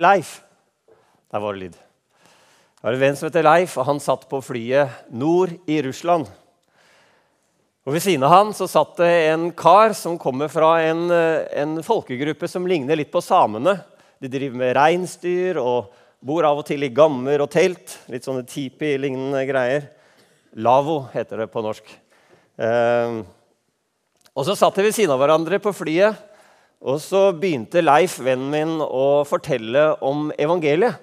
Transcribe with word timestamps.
Leif. 0.00 0.40
Der 1.32 1.40
var 1.40 1.52
det 1.52 1.60
lyd. 1.60 1.72
Det 1.72 2.86
var 2.86 2.96
en 2.96 3.02
venn 3.02 3.16
som 3.18 3.28
heter 3.28 3.44
Leif, 3.46 3.74
og 3.78 3.86
han 3.86 4.00
satt 4.02 4.24
på 4.30 4.40
flyet 4.42 5.10
nord 5.12 5.52
i 5.70 5.80
Russland. 5.84 6.26
Og 7.82 7.96
Ved 7.96 8.04
siden 8.04 8.22
av 8.22 8.30
han 8.30 8.52
så 8.54 8.68
satt 8.70 8.96
det 9.00 9.10
en 9.32 9.48
kar 9.58 9.94
som 9.98 10.18
kommer 10.18 10.50
fra 10.50 10.76
en, 10.86 11.08
en 11.10 11.80
folkegruppe 11.82 12.46
som 12.50 12.66
ligner 12.66 12.98
litt 12.98 13.10
på 13.12 13.22
samene. 13.22 13.76
De 14.22 14.30
driver 14.30 14.60
med 14.60 14.76
reinsdyr 14.78 15.58
og 15.58 15.90
bor 16.22 16.46
av 16.46 16.60
og 16.62 16.66
til 16.68 16.86
i 16.86 16.92
gammer 16.94 17.42
og 17.42 17.50
telt. 17.50 17.96
Litt 18.10 18.26
sånne 18.26 18.46
tipi-lignende 18.46 19.42
greier. 19.48 19.88
Lavo 20.62 21.00
heter 21.10 21.42
det 21.42 21.48
på 21.50 21.62
norsk. 21.64 21.90
Eh, 22.62 23.18
og 24.32 24.46
Så 24.46 24.54
satt 24.56 24.78
de 24.78 24.86
ved 24.86 24.94
siden 24.94 25.12
av 25.12 25.20
hverandre 25.20 25.58
på 25.60 25.74
flyet, 25.74 26.16
og 26.82 26.98
så 26.98 27.28
begynte 27.30 27.82
Leif, 27.82 28.16
vennen 28.18 28.50
min, 28.50 28.74
å 28.82 29.22
fortelle 29.28 29.92
om 30.02 30.30
evangeliet. 30.34 30.98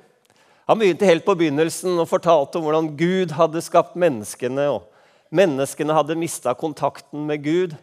Han 0.70 0.78
begynte 0.78 1.08
helt 1.08 1.24
på 1.26 1.38
begynnelsen 1.40 1.96
og 1.98 2.10
fortalte 2.12 2.60
om 2.60 2.68
hvordan 2.68 2.92
Gud 3.00 3.32
hadde 3.34 3.64
skapt 3.64 3.96
menneskene. 3.98 4.68
og 4.76 4.84
Menneskene 5.34 5.96
hadde 5.96 6.20
mista 6.20 6.54
kontakten 6.54 7.24
med 7.26 7.42
Gud, 7.48 7.74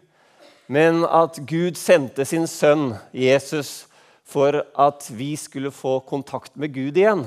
men 0.68 1.02
at 1.08 1.40
Gud 1.48 1.80
sendte 1.80 2.26
sin 2.28 2.46
sønn 2.50 2.92
Jesus 3.16 3.88
for 4.26 4.60
at 4.76 5.08
vi 5.10 5.32
skulle 5.38 5.72
få 5.74 5.98
kontakt 6.06 6.54
med 6.54 6.74
Gud 6.76 7.00
igjen. 7.00 7.24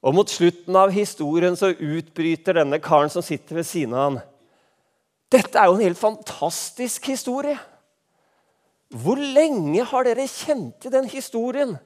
Og 0.00 0.16
Mot 0.16 0.32
slutten 0.32 0.76
av 0.80 0.92
historien 0.92 1.56
så 1.60 1.70
utbryter 1.76 2.56
denne 2.56 2.80
karen 2.82 3.12
som 3.12 3.22
sitter 3.22 3.60
ved 3.60 3.68
siden 3.68 3.94
av 3.94 4.06
han. 4.08 4.22
Dette 5.30 5.60
er 5.60 5.68
jo 5.68 5.76
en 5.78 5.84
helt 5.84 6.00
fantastisk 6.00 7.06
historie. 7.12 7.60
Hvor 8.90 9.20
lenge 9.20 9.84
har 9.86 10.06
dere 10.06 10.26
kjent 10.26 10.80
til 10.82 10.90
den 10.90 11.06
historien? 11.06 11.76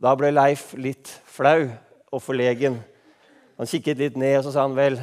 Da 0.00 0.12
ble 0.16 0.28
Leif 0.34 0.74
litt 0.76 1.08
flau 1.24 1.70
og 2.12 2.20
forlegen. 2.20 2.76
Han 3.56 3.68
kikket 3.68 4.00
litt 4.00 4.18
ned 4.20 4.36
og 4.38 4.44
så 4.44 4.52
sa 4.52 4.66
han 4.66 4.76
vel 4.76 5.00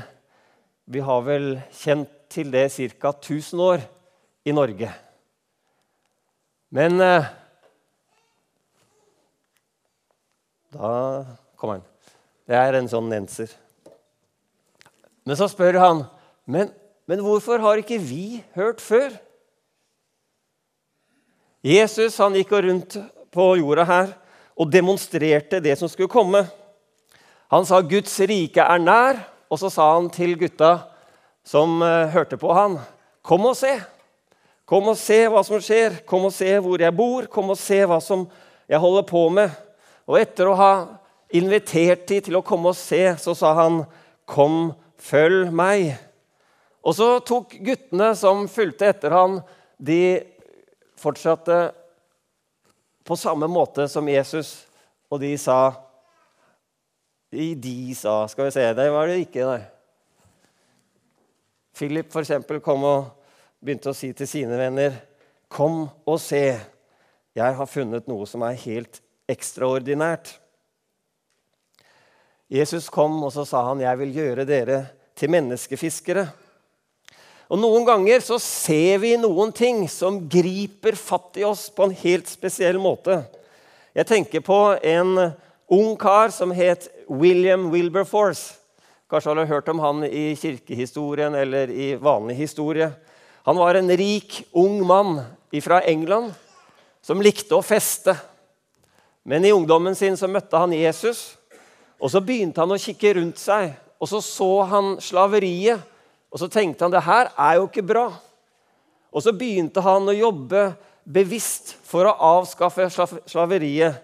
Vi 0.88 1.02
har 1.04 1.26
vel 1.26 1.58
kjent 1.74 2.14
til 2.30 2.52
det 2.54 2.70
ca. 2.72 3.12
1000 3.12 3.60
år 3.60 3.82
i 4.46 4.54
Norge. 4.54 4.94
Men 6.70 7.02
eh, 7.02 7.28
Da 10.78 10.90
kom 11.58 11.72
han. 11.72 11.86
Det 12.48 12.56
er 12.56 12.76
en 12.78 12.90
sånn 12.92 13.08
nenser. 13.10 13.50
Men 15.26 15.40
så 15.40 15.48
spør 15.50 15.80
han 15.82 16.04
men, 16.46 16.70
men 17.10 17.24
hvorfor 17.24 17.60
har 17.60 17.82
ikke 17.82 17.98
vi 18.00 18.44
hørt 18.56 18.84
før? 18.84 19.16
Jesus 21.68 22.16
han 22.22 22.36
gikk 22.38 22.54
rundt 22.64 22.96
på 23.34 23.46
jorda 23.60 23.84
her 23.84 24.12
og 24.56 24.70
demonstrerte 24.72 25.60
det 25.60 25.74
som 25.76 25.90
skulle 25.92 26.12
komme. 26.12 26.46
Han 27.52 27.66
sa 27.68 27.82
'Guds 27.82 28.20
rike 28.20 28.64
er 28.64 28.80
nær', 28.80 29.20
og 29.52 29.60
så 29.60 29.70
sa 29.70 29.94
han 29.94 30.10
til 30.10 30.38
gutta 30.40 30.88
som 31.44 31.82
uh, 31.82 32.08
hørte 32.08 32.38
på 32.38 32.54
han, 32.54 32.80
'Kom 33.22 33.46
og 33.46 33.56
se. 33.56 33.82
Kom 34.66 34.88
og 34.88 34.98
se 34.98 35.28
hva 35.28 35.44
som 35.44 35.60
skjer. 35.60 36.06
Kom 36.06 36.26
og 36.26 36.34
se 36.34 36.60
hvor 36.60 36.80
jeg 36.80 36.96
bor. 36.96 37.26
Kom 37.28 37.50
og 37.50 37.58
se 37.58 37.84
hva 37.86 38.00
som 38.00 38.28
jeg 38.70 38.80
holder 38.80 39.04
på 39.04 39.30
med.' 39.30 39.52
Og 40.08 40.20
etter 40.20 40.48
å 40.48 40.56
ha 40.56 40.88
invitert 41.36 42.08
de 42.08 42.22
til 42.22 42.36
å 42.40 42.42
komme 42.42 42.72
og 42.72 42.76
se, 42.76 43.16
så 43.20 43.36
sa 43.36 43.54
han, 43.54 43.86
'Kom, 44.26 44.74
følg 44.98 45.52
meg.' 45.52 45.98
Og 46.84 46.96
så 46.96 47.20
tok 47.20 47.60
guttene 47.60 48.16
som 48.16 48.48
fulgte 48.48 48.88
etter 48.88 49.12
han, 49.12 49.42
de 49.78 50.24
fortsatte 50.98 51.58
på 53.08 53.16
samme 53.16 53.48
måte 53.48 53.88
som 53.88 54.08
Jesus, 54.10 54.66
og 55.10 55.22
de 55.24 55.34
sa 55.40 55.74
De 57.32 57.54
de 57.56 57.96
sa 57.96 58.26
Skal 58.28 58.48
vi 58.48 58.52
se 58.56 58.66
Det 58.74 58.88
var 58.92 59.08
det 59.08 59.20
ikke, 59.24 59.46
nei. 59.48 59.62
Philip 61.78 62.12
for 62.12 62.24
eksempel, 62.24 62.60
kom 62.64 62.84
og 62.88 63.06
begynte 63.60 63.92
å 63.92 63.96
si 63.96 64.12
til 64.18 64.28
sine 64.28 64.58
venner 64.60 64.96
Kom 65.48 65.86
og 66.06 66.18
se. 66.20 66.60
Jeg 67.38 67.56
har 67.56 67.70
funnet 67.72 68.08
noe 68.10 68.26
som 68.28 68.44
er 68.44 68.58
helt 68.60 69.00
ekstraordinært. 69.32 70.34
Jesus 72.52 72.90
kom, 72.92 73.16
og 73.24 73.32
så 73.32 73.46
sa 73.46 73.62
han, 73.68 73.80
'Jeg 73.80 74.00
vil 74.00 74.14
gjøre 74.14 74.46
dere 74.46 74.88
til 75.16 75.30
menneskefiskere'. 75.30 76.28
Og 77.48 77.60
Noen 77.62 77.86
ganger 77.88 78.24
så 78.24 78.36
ser 78.44 79.00
vi 79.00 79.14
noen 79.20 79.54
ting 79.56 79.86
som 79.88 80.20
griper 80.28 80.98
fatt 81.00 81.40
i 81.40 81.46
oss 81.48 81.70
på 81.72 81.88
en 81.88 81.96
helt 81.96 82.28
spesiell 82.28 82.80
måte. 82.82 83.22
Jeg 83.96 84.10
tenker 84.10 84.44
på 84.44 84.60
en 84.84 85.14
ung 85.72 85.96
kar 86.00 86.34
som 86.36 86.52
het 86.52 86.90
William 87.08 87.70
Wilberforce. 87.72 88.58
Kanskje 89.08 89.32
har 89.32 89.40
du 89.40 89.54
hørt 89.54 89.70
om 89.72 89.80
han 89.80 90.04
i 90.04 90.36
kirkehistorien 90.36 91.36
eller 91.40 91.72
i 91.72 91.94
vanlig 91.96 92.36
historie. 92.36 92.92
Han 93.48 93.56
var 93.56 93.80
en 93.80 93.90
rik, 93.96 94.42
ung 94.52 94.82
mann 94.84 95.22
fra 95.64 95.80
England 95.88 96.34
som 97.02 97.24
likte 97.24 97.56
å 97.56 97.64
feste. 97.64 98.12
Men 99.24 99.46
i 99.48 99.54
ungdommen 99.56 99.96
sin 99.96 100.20
så 100.20 100.28
møtte 100.28 100.60
han 100.60 100.76
Jesus, 100.76 101.38
og 102.00 102.12
så 102.12 102.20
begynte 102.20 102.60
han 102.60 102.76
å 102.76 102.80
kikke 102.80 103.14
rundt 103.16 103.40
seg. 103.40 103.72
Og 104.04 104.12
så 104.12 104.20
så 104.24 104.52
han 104.68 104.98
slaveriet, 105.02 105.80
og 106.32 106.42
så 106.42 106.50
tenkte 106.52 106.86
han 106.86 106.94
det 106.94 107.06
her 107.06 107.32
er 107.34 107.60
jo 107.60 107.68
ikke 107.70 107.86
bra. 107.88 108.08
Og 109.14 109.24
så 109.24 109.34
begynte 109.36 109.82
han 109.84 110.10
å 110.10 110.16
jobbe 110.16 110.70
bevisst 111.08 111.76
for 111.88 112.10
å 112.10 112.18
avskaffe 112.36 112.90
slaveriet. 112.92 114.04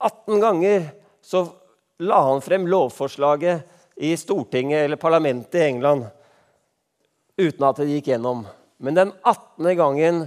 18 0.00 0.40
ganger 0.40 0.86
så 1.20 1.44
la 2.00 2.22
han 2.30 2.40
frem 2.44 2.68
lovforslaget 2.70 4.00
i 4.00 4.14
Stortinget 4.16 4.86
eller 4.86 5.00
parlamentet 5.00 5.58
i 5.60 5.66
England 5.66 6.06
uten 7.40 7.66
at 7.66 7.80
det 7.80 7.90
gikk 7.90 8.12
gjennom. 8.12 8.46
Men 8.80 8.96
den 8.96 9.12
18. 9.22 9.74
gangen 9.76 10.22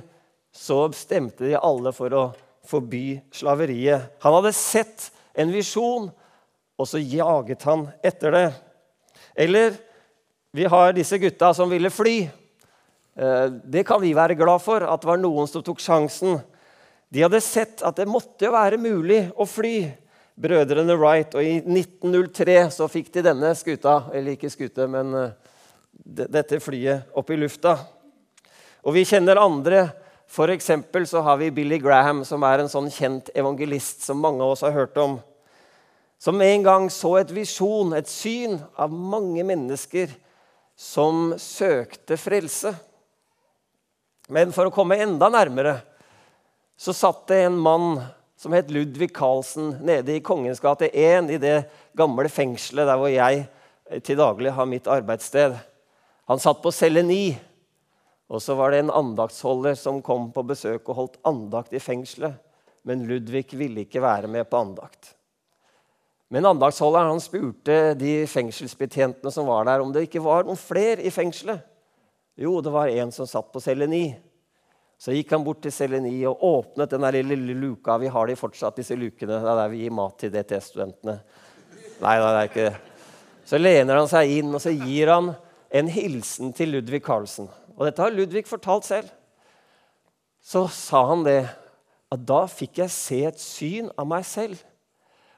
så 0.54 0.86
stemte 0.94 1.48
de 1.48 1.56
alle 1.58 1.94
for 1.96 2.14
å 2.14 2.24
forby 2.70 3.18
slaveriet. 3.34 4.14
Han 4.22 4.38
hadde 4.38 4.54
sett 4.56 5.10
en 5.34 5.50
visjon, 5.54 6.12
og 6.78 6.90
så 6.90 7.02
jaget 7.02 7.66
han 7.66 7.88
etter 8.06 8.34
det. 8.34 8.46
Eller 9.34 9.74
vi 10.54 10.66
har 10.70 10.94
disse 10.94 11.18
gutta 11.18 11.50
som 11.58 11.72
ville 11.72 11.90
fly. 11.90 12.30
Eh, 13.16 13.46
det 13.66 13.84
kan 13.88 14.02
vi 14.02 14.14
være 14.14 14.38
glad 14.38 14.62
for, 14.62 14.86
at 14.86 15.02
det 15.02 15.10
var 15.10 15.22
noen 15.22 15.50
som 15.50 15.64
tok 15.66 15.82
sjansen. 15.82 16.38
De 17.10 17.24
hadde 17.26 17.42
sett 17.42 17.82
at 17.86 17.98
det 17.98 18.06
måtte 18.10 18.52
være 18.54 18.78
mulig 18.82 19.26
å 19.34 19.48
fly. 19.50 19.90
Brødrene 20.34 20.96
Wright. 20.98 21.36
Og 21.38 21.46
i 21.46 21.58
1903 21.62 22.56
så 22.74 22.88
fikk 22.90 23.12
de 23.14 23.26
denne 23.26 23.52
skuta, 23.58 24.04
eller 24.14 24.38
ikke 24.38 24.54
skute, 24.54 24.88
men 24.90 25.12
eh, 25.18 25.34
dette 26.30 26.62
flyet 26.62 27.12
opp 27.18 27.34
i 27.34 27.38
lufta. 27.42 27.76
Og 28.86 28.94
vi 28.98 29.06
kjenner 29.10 29.42
andre 29.42 29.88
for 30.34 30.50
eksempel 30.50 31.06
så 31.06 31.22
har 31.22 31.38
vi 31.38 31.52
Billy 31.54 31.78
Graham, 31.78 32.24
som 32.26 32.42
er 32.48 32.64
en 32.64 32.72
sånn 32.72 32.90
kjent 32.90 33.30
evangelist 33.38 34.02
som 34.02 34.22
mange 34.22 34.42
av 34.42 34.56
oss 34.56 34.64
har 34.66 34.74
hørt 34.74 34.98
om. 34.98 35.20
Som 36.18 36.42
en 36.42 36.64
gang 36.66 36.88
så 36.90 37.18
et 37.20 37.34
visjon, 37.36 37.94
et 37.94 38.10
syn, 38.10 38.58
av 38.74 38.90
mange 38.90 39.44
mennesker 39.46 40.10
som 40.84 41.32
søkte 41.40 42.18
frelse. 42.20 42.74
Men 44.28 44.52
for 44.56 44.68
å 44.68 44.74
komme 44.74 45.00
enda 45.00 45.30
nærmere 45.32 45.78
så 46.80 46.92
satt 46.96 47.26
det 47.32 47.46
en 47.46 47.58
mann 47.60 48.02
som 48.40 48.52
het 48.56 48.72
Ludvig 48.74 49.14
Carlsen, 49.16 49.78
nede 49.86 50.18
i 50.18 50.24
Kongens 50.26 50.60
gate 50.60 50.90
1, 50.92 51.32
i 51.32 51.40
det 51.40 51.70
gamle 51.96 52.28
fengselet 52.28 52.90
der 52.90 53.00
hvor 53.00 53.12
jeg 53.12 53.46
til 54.04 54.20
daglig 54.20 54.52
har 54.58 54.68
mitt 54.68 54.90
arbeidssted. 54.92 55.56
Han 56.28 56.42
satt 56.44 56.60
på 56.64 56.74
celle 56.76 57.06
9. 57.08 57.22
Og 58.34 58.42
så 58.42 58.56
var 58.60 58.74
det 58.74 58.84
en 58.84 58.92
andaktsholder 58.92 59.78
som 59.80 60.02
kom 60.04 60.32
på 60.36 60.44
besøk 60.50 60.90
og 60.90 60.98
holdt 60.98 61.20
andakt 61.28 61.76
i 61.76 61.82
fengselet. 61.84 62.36
Men 62.84 63.06
Ludvig 63.08 63.54
ville 63.56 63.86
ikke 63.86 64.04
være 64.04 64.28
med 64.32 64.50
på 64.50 64.60
andakt. 64.60 65.14
Men 66.34 66.48
andagsholderen 66.50 67.12
han 67.12 67.22
spurte 67.22 67.94
de 68.00 68.24
fengselsbetjentene 68.30 69.32
som 69.32 69.48
var 69.48 69.68
der, 69.70 69.84
om 69.84 69.94
det 69.94 70.08
ikke 70.08 70.24
var 70.26 70.48
noen 70.48 70.58
flere 70.58 71.06
i 71.06 71.14
fengselet. 71.14 71.62
Jo, 72.40 72.58
det 72.66 72.74
var 72.74 72.90
en 72.90 73.14
som 73.14 73.30
satt 73.30 73.52
på 73.54 73.62
celle 73.62 73.86
9. 73.90 74.04
Så 74.98 75.14
gikk 75.14 75.36
han 75.36 75.46
bort 75.46 75.62
til 75.62 75.74
celle 75.76 76.00
9 76.02 76.14
og 76.32 76.46
åpnet 76.48 76.96
den 76.96 77.06
lille 77.14 77.54
luka. 77.60 78.00
Vi 78.02 78.10
har 78.10 78.28
de 78.30 78.40
fortsatt, 78.40 78.80
disse 78.80 78.98
lukene. 78.98 79.36
Det 79.36 79.42
er 79.42 79.60
der 79.62 79.70
vi 79.70 79.84
gir 79.84 79.94
mat 79.94 80.18
til 80.18 80.34
DTS-studentene. 80.34 81.20
Nei, 82.02 82.16
det 82.18 82.30
er 82.30 82.50
ikke 82.50 82.70
det. 82.70 82.78
Så 83.46 83.60
lener 83.60 84.00
han 84.00 84.10
seg 84.10 84.38
inn, 84.40 84.54
og 84.56 84.64
så 84.64 84.74
gir 84.74 85.12
han 85.14 85.36
en 85.74 85.92
hilsen 85.92 86.54
til 86.56 86.74
Ludvig 86.74 87.04
Carlsen 87.06 87.52
og 87.78 87.88
dette 87.88 88.04
har 88.04 88.14
Ludvig 88.14 88.46
fortalt 88.48 88.88
selv, 88.88 89.10
så 90.44 90.66
sa 90.72 91.04
han 91.10 91.24
det 91.26 91.42
at 92.14 92.26
da 92.28 92.44
fikk 92.52 92.84
jeg 92.84 92.94
se 92.94 93.20
et 93.26 93.42
syn 93.42 93.90
av 93.98 94.08
meg 94.10 94.26
selv. 94.28 94.60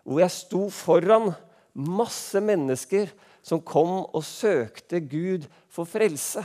Hvor 0.06 0.22
jeg 0.22 0.34
sto 0.34 0.68
foran 0.70 1.32
masse 1.76 2.40
mennesker 2.40 3.10
som 3.46 3.62
kom 3.62 4.06
og 4.06 4.24
søkte 4.26 5.02
Gud 5.04 5.46
for 5.70 5.90
frelse. 5.90 6.44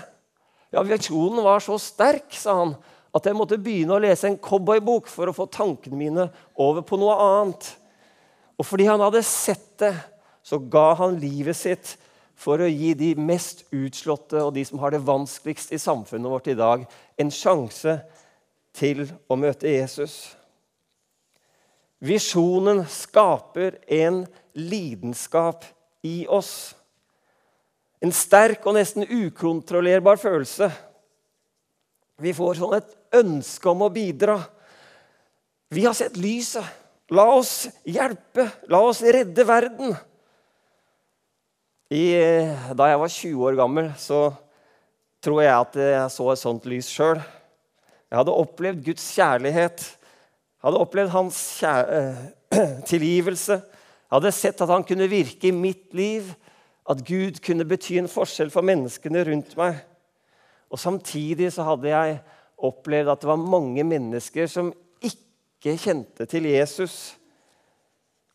Ja, 0.71 0.83
Visjonen 0.87 1.43
var 1.45 1.63
så 1.65 1.79
sterk 1.81 2.35
sa 2.37 2.57
han, 2.61 2.75
at 3.11 3.27
jeg 3.27 3.35
måtte 3.35 3.59
begynne 3.59 3.97
å 3.97 4.03
lese 4.03 4.29
en 4.29 4.39
cowboybok 4.39 5.09
for 5.11 5.31
å 5.31 5.35
få 5.35 5.49
tankene 5.51 5.99
mine 5.99 6.29
over 6.61 6.85
på 6.87 6.99
noe 7.01 7.17
annet. 7.25 7.73
Og 8.61 8.69
fordi 8.69 8.87
han 8.87 9.03
hadde 9.03 9.25
sett 9.27 9.73
det, 9.83 9.95
så 10.47 10.61
ga 10.61 10.93
han 11.01 11.19
livet 11.21 11.59
sitt 11.59 11.95
for 12.41 12.63
å 12.63 12.69
gi 12.69 12.93
de 12.97 13.13
mest 13.21 13.65
utslåtte 13.75 14.41
og 14.45 14.55
de 14.57 14.65
som 14.65 14.81
har 14.81 14.95
det 14.95 15.03
vanskeligst 15.05 15.75
i 15.77 15.81
samfunnet 15.81 16.33
vårt 16.33 16.49
i 16.53 16.57
dag, 16.59 16.87
en 17.21 17.33
sjanse 17.35 17.99
til 18.77 19.05
å 19.29 19.37
møte 19.41 19.69
Jesus. 19.69 20.21
Visjonen 22.01 22.87
skaper 22.89 23.77
en 23.93 24.23
lidenskap 24.57 25.67
i 26.03 26.25
oss. 26.29 26.73
En 28.01 28.13
sterk 28.17 28.65
og 28.65 28.79
nesten 28.79 29.05
ukontrollerbar 29.05 30.17
følelse. 30.21 30.71
Vi 32.21 32.33
får 32.37 32.57
sånn 32.57 32.79
et 32.79 32.95
ønske 33.21 33.69
om 33.69 33.85
å 33.85 33.93
bidra. 33.93 34.39
Vi 35.69 35.85
har 35.85 35.97
sett 35.97 36.17
lyset. 36.21 36.65
La 37.13 37.27
oss 37.35 37.67
hjelpe. 37.85 38.47
La 38.73 38.81
oss 38.87 39.03
redde 39.05 39.45
verden. 39.45 39.93
I, 41.91 42.05
da 42.79 42.87
jeg 42.87 43.01
var 43.03 43.13
20 43.13 43.47
år 43.49 43.57
gammel, 43.59 43.89
så 43.99 44.29
tror 45.21 45.43
jeg 45.43 45.53
at 45.53 45.79
jeg 45.83 46.13
så 46.15 46.29
et 46.33 46.41
sånt 46.41 46.69
lys 46.71 46.89
sjøl. 46.89 47.19
Jeg 48.11 48.19
hadde 48.23 48.37
opplevd 48.43 48.85
Guds 48.87 49.09
kjærlighet. 49.17 49.83
Hadde 50.61 50.81
opplevd 50.81 51.13
hans 51.15 51.39
tilgivelse. 52.91 53.61
Jeg 53.61 54.17
hadde 54.17 54.33
sett 54.35 54.61
at 54.61 54.73
han 54.73 54.85
kunne 54.85 55.09
virke 55.11 55.49
i 55.49 55.55
mitt 55.57 55.95
liv. 55.97 56.33
At 56.91 57.05
Gud 57.07 57.39
kunne 57.45 57.67
bety 57.69 57.97
en 58.01 58.11
forskjell 58.11 58.51
for 58.53 58.67
menneskene 58.67 59.23
rundt 59.29 59.55
meg. 59.59 59.81
Og 60.71 60.79
Samtidig 60.79 61.53
så 61.55 61.65
hadde 61.67 61.91
jeg 61.91 62.21
opplevd 62.61 63.13
at 63.13 63.23
det 63.23 63.31
var 63.31 63.41
mange 63.41 63.85
mennesker 63.87 64.51
som 64.51 64.73
ikke 65.01 65.79
kjente 65.81 66.27
til 66.29 66.49
Jesus. 66.51 67.17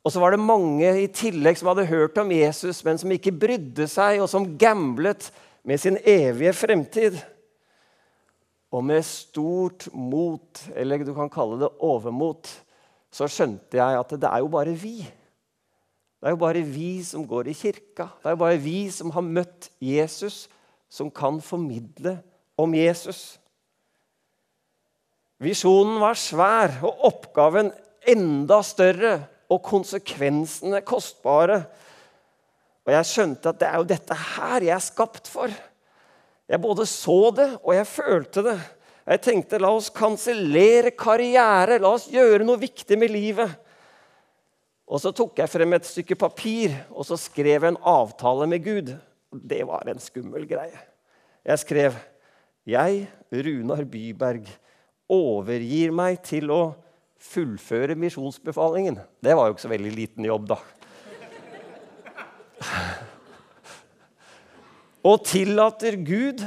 Og 0.05 0.13
så 0.13 0.21
var 0.21 0.35
det 0.35 0.41
mange 0.41 0.89
i 1.01 1.07
tillegg 1.09 1.57
som 1.57 1.71
hadde 1.71 1.87
hørt 1.89 2.17
om 2.21 2.31
Jesus, 2.33 2.83
men 2.85 2.99
som 3.01 3.13
ikke 3.13 3.33
brydde 3.33 3.87
seg, 3.89 4.19
og 4.21 4.29
som 4.29 4.51
gamblet 4.57 5.31
med 5.65 5.81
sin 5.81 5.97
evige 6.05 6.53
fremtid. 6.53 7.17
Og 8.75 8.83
med 8.83 9.05
stort 9.07 9.87
mot, 9.95 10.65
eller 10.75 11.05
du 11.07 11.13
kan 11.15 11.31
kalle 11.31 11.61
det 11.61 11.71
overmot, 11.85 12.49
så 13.13 13.29
skjønte 13.31 13.79
jeg 13.79 13.99
at 14.01 14.11
det 14.19 14.27
er 14.27 14.43
jo 14.43 14.49
bare 14.51 14.73
vi. 14.75 14.97
Det 16.19 16.27
er 16.27 16.35
jo 16.35 16.41
bare 16.41 16.63
vi 16.67 16.99
som 17.05 17.23
går 17.27 17.51
i 17.51 17.55
kirka. 17.55 18.09
Det 18.19 18.27
er 18.27 18.35
jo 18.35 18.41
bare 18.41 18.59
vi 18.59 18.79
som 18.91 19.13
har 19.15 19.23
møtt 19.23 19.69
Jesus, 19.83 20.45
som 20.91 21.11
kan 21.13 21.39
formidle 21.43 22.17
om 22.59 22.75
Jesus. 22.75 23.37
Visjonen 25.43 25.99
var 26.03 26.19
svær 26.19 26.75
og 26.87 27.07
oppgaven 27.11 27.71
enda 28.07 28.61
større 28.65 29.17
og 29.51 29.61
konsekvensene 29.63 30.81
kostbare. 30.87 31.61
Og 32.85 32.93
jeg 32.93 33.09
skjønte 33.11 33.51
at 33.51 33.61
det 33.61 33.69
er 33.69 33.79
jo 33.79 33.89
dette 33.89 34.19
her 34.35 34.67
jeg 34.67 34.75
er 34.75 34.83
skapt 34.83 35.31
for. 35.31 35.51
Jeg 36.45 36.61
både 36.61 36.85
så 36.85 37.19
det, 37.33 37.47
og 37.63 37.73
jeg 37.73 37.87
følte 37.89 38.43
det. 38.45 38.57
Jeg 39.05 39.21
tenkte 39.21 39.59
la 39.61 39.69
oss 39.73 39.91
kansellere 39.93 40.91
karriere, 40.97 41.79
la 41.81 41.91
oss 41.93 42.07
gjøre 42.09 42.45
noe 42.45 42.61
viktig 42.61 42.97
med 42.97 43.13
livet. 43.13 43.51
Og 44.85 45.01
så 45.01 45.11
tok 45.13 45.41
jeg 45.41 45.49
frem 45.49 45.73
et 45.77 45.87
stykke 45.87 46.17
papir 46.17 46.73
og 46.93 47.05
så 47.07 47.17
skrev 47.17 47.65
jeg 47.65 47.73
en 47.73 47.81
avtale 47.89 48.45
med 48.49 48.65
Gud. 48.65 48.93
Det 49.33 49.63
var 49.65 49.89
en 49.89 50.01
skummel 50.01 50.45
greie. 50.49 50.77
Jeg 51.45 51.61
skrev 51.61 51.97
Jeg, 52.65 53.05
Runar 53.29 53.85
Byberg, 53.85 54.47
overgir 55.09 55.91
meg 55.93 56.17
til 56.25 56.49
å 56.53 56.61
fullføre 57.21 57.97
misjonsbefalingen. 57.97 58.97
Det 59.21 59.35
var 59.37 59.49
jo 59.49 59.55
ikke 59.55 59.65
så 59.67 59.73
veldig 59.73 59.93
liten 59.93 60.25
jobb, 60.25 60.49
da. 60.53 60.59
Og 65.05 65.21
tillater 65.27 65.99
Gud 66.01 66.41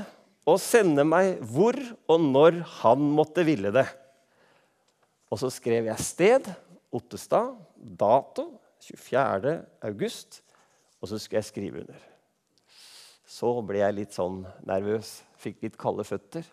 å 0.48 0.56
sende 0.58 1.04
meg 1.06 1.38
hvor 1.46 1.76
og 2.10 2.24
når 2.24 2.62
han 2.80 3.04
måtte 3.14 3.44
ville 3.46 3.70
det. 3.74 3.86
Og 5.28 5.38
så 5.38 5.50
skrev 5.52 5.90
jeg 5.90 6.02
sted, 6.02 6.48
Ottestad, 6.88 7.52
dato 7.76 8.48
24. 8.80 9.58
august, 9.84 10.40
og 10.98 11.10
så 11.10 11.18
skulle 11.20 11.42
jeg 11.42 11.50
skrive 11.50 11.82
under. 11.84 12.04
Så 13.28 13.50
ble 13.68 13.82
jeg 13.82 13.96
litt 13.98 14.16
sånn 14.16 14.40
nervøs, 14.66 15.18
fikk 15.38 15.66
litt 15.66 15.76
kalde 15.78 16.06
føtter. 16.08 16.46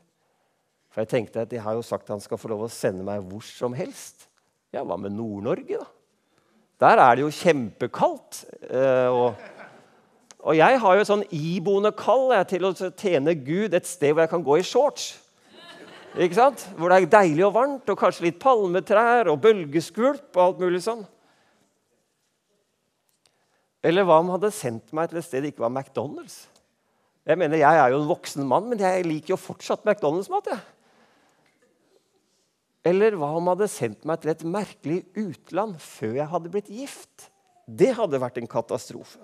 For 0.91 1.03
jeg 1.03 1.11
tenkte 1.13 1.45
at 1.45 1.51
de 1.53 1.61
har 1.63 1.77
jo 1.77 1.85
sagt 1.85 2.09
at 2.09 2.17
han 2.17 2.23
skal 2.23 2.39
få 2.39 2.51
lov 2.51 2.65
å 2.67 2.71
sende 2.71 3.05
meg 3.07 3.23
hvor 3.25 3.45
som 3.47 3.73
helst. 3.77 4.27
Ja, 4.75 4.83
hva 4.83 4.99
med 4.99 5.15
Nord-Norge, 5.15 5.79
da? 5.79 5.87
Der 6.83 6.99
er 6.99 7.15
det 7.15 7.23
jo 7.23 7.31
kjempekaldt. 7.31 8.41
Eh, 8.67 9.07
og, 9.07 9.39
og, 10.45 10.53
jeg 10.53 10.79
har 10.81 10.95
jo 10.95 11.01
et 11.01 11.09
sånn 11.09 11.23
iboende 11.33 11.89
kall 11.97 12.29
til 12.45 12.67
å 12.67 12.73
tjene 12.75 13.33
Gud 13.33 13.73
et 13.73 13.87
sted 13.89 14.13
hvor 14.13 14.21
jeg 14.21 14.31
kan 14.35 14.45
gå 14.45 14.59
i 14.61 14.65
shorts. 14.65 15.15
Ikke 16.15 16.37
sant? 16.37 16.61
Hvor 16.77 16.91
det 16.91 16.99
er 17.01 17.13
deilig 17.17 17.43
og 17.47 17.55
varmt, 17.57 17.89
og 17.91 17.99
kanskje 17.99 18.27
litt 18.29 18.37
palmetrær 18.39 19.31
og 19.33 19.41
bølgeskvulp. 19.43 20.29
og 20.37 20.43
alt 20.43 20.61
mulig 20.61 20.83
sånn. 20.85 21.01
Eller 23.85 24.05
hva 24.05 24.21
om 24.21 24.29
han 24.29 24.37
hadde 24.37 24.53
sendt 24.55 24.93
meg 24.95 25.09
til 25.09 25.19
et 25.19 25.27
sted 25.27 25.43
det 25.43 25.51
ikke 25.53 25.65
var 25.65 25.73
McDonald's? 25.73 26.45
Jeg 27.25 27.41
mener, 27.41 27.57
jeg 27.57 27.81
er 27.81 27.91
jo 27.91 27.99
en 28.03 28.09
voksen 28.09 28.45
mann, 28.47 28.69
men 28.69 28.81
jeg 28.81 29.05
liker 29.05 29.33
jo 29.33 29.41
fortsatt 29.41 29.85
McDonald's-mat. 29.85 30.53
jeg. 30.53 30.63
Eller 32.85 33.17
hva 33.17 33.31
om 33.33 33.47
han 33.47 33.55
hadde 33.55 33.71
sendt 33.73 34.05
meg 34.05 34.21
til 34.21 34.31
et 34.35 34.43
merkelig 34.45 34.99
utland 35.17 35.79
før 35.81 36.19
jeg 36.19 36.29
hadde 36.29 36.51
blitt 36.53 36.69
gift? 36.69 37.31
Det 37.65 37.95
hadde 37.97 38.21
vært 38.21 38.37
en 38.37 38.49
katastrofe. 38.49 39.23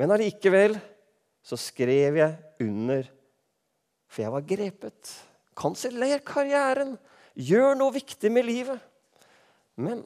Men 0.00 0.14
allikevel 0.14 0.78
så 1.44 1.58
skrev 1.60 2.16
jeg 2.16 2.64
under, 2.64 3.04
for 4.08 4.24
jeg 4.24 4.32
var 4.32 4.46
grepet. 4.48 5.10
Kanseller 5.60 6.22
karrieren. 6.24 6.94
Gjør 7.36 7.76
noe 7.76 7.92
viktig 7.94 8.30
med 8.32 8.48
livet. 8.48 8.80
Men 9.76 10.00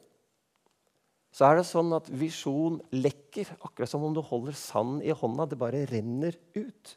så 1.34 1.46
er 1.48 1.58
det 1.58 1.66
sånn 1.66 1.94
at 1.96 2.10
visjon 2.14 2.80
lekker, 2.94 3.54
akkurat 3.62 3.90
som 3.90 4.02
om 4.06 4.12
du 4.14 4.20
holder 4.22 4.54
sand 4.58 5.02
i 5.06 5.14
hånda. 5.14 5.46
Det 5.50 5.58
bare 5.58 5.86
renner 5.90 6.36
ut. 6.58 6.94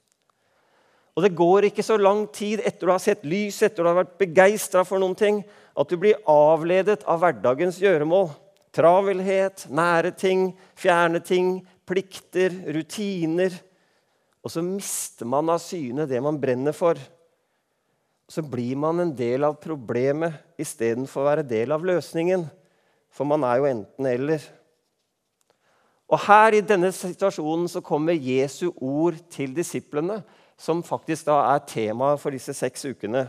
Og 1.18 1.24
det 1.26 1.34
går 1.38 1.70
ikke 1.70 1.86
så 1.86 1.96
lang 1.98 2.28
tid 2.34 2.62
etter 2.62 2.86
du 2.86 2.94
har 2.94 3.02
sett 3.02 3.26
lys, 3.26 3.64
etter 3.66 3.82
du 3.82 3.90
har 3.90 4.04
vært 4.04 4.20
begeistra 4.20 4.84
for 4.86 5.02
noen 5.02 5.18
ting, 5.18 5.40
at 5.78 5.90
du 5.90 5.98
blir 6.02 6.20
avledet 6.30 7.02
av 7.10 7.24
hverdagens 7.24 7.80
gjøremål. 7.82 8.30
Travelhet, 8.78 9.66
nære 9.74 10.14
ting, 10.18 10.52
fjerne 10.78 11.22
ting, 11.26 11.56
plikter, 11.88 12.54
rutiner. 12.76 13.56
Og 14.44 14.54
så 14.54 14.64
mister 14.64 15.28
man 15.28 15.50
av 15.52 15.62
syne 15.64 16.08
det 16.10 16.20
man 16.24 16.40
brenner 16.40 16.76
for. 16.76 17.00
Så 18.28 18.44
blir 18.44 18.76
man 18.80 19.00
en 19.00 19.14
del 19.16 19.48
av 19.48 19.58
problemet 19.64 20.36
istedenfor 20.60 21.24
å 21.24 21.30
være 21.30 21.48
del 21.48 21.72
av 21.72 21.86
løsningen. 21.88 22.46
For 23.14 23.28
man 23.28 23.46
er 23.48 23.62
jo 23.62 23.70
enten-eller. 23.72 24.44
Og 26.08 26.22
her 26.24 26.56
i 26.56 26.64
denne 26.64 26.92
situasjonen 26.96 27.68
så 27.72 27.84
kommer 27.84 28.16
Jesu 28.16 28.70
ord 28.72 29.18
til 29.32 29.56
disiplene 29.56 30.22
som 30.58 30.84
faktisk 30.86 31.28
da 31.28 31.42
er 31.54 31.66
temaet 31.68 32.22
for 32.22 32.34
disse 32.34 32.56
seks 32.56 32.88
ukene. 32.88 33.28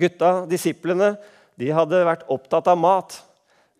Gutta, 0.00 0.46
disiplene, 0.48 1.14
de 1.60 1.68
hadde 1.74 2.06
vært 2.06 2.28
opptatt 2.32 2.70
av 2.72 2.78
mat. 2.80 3.18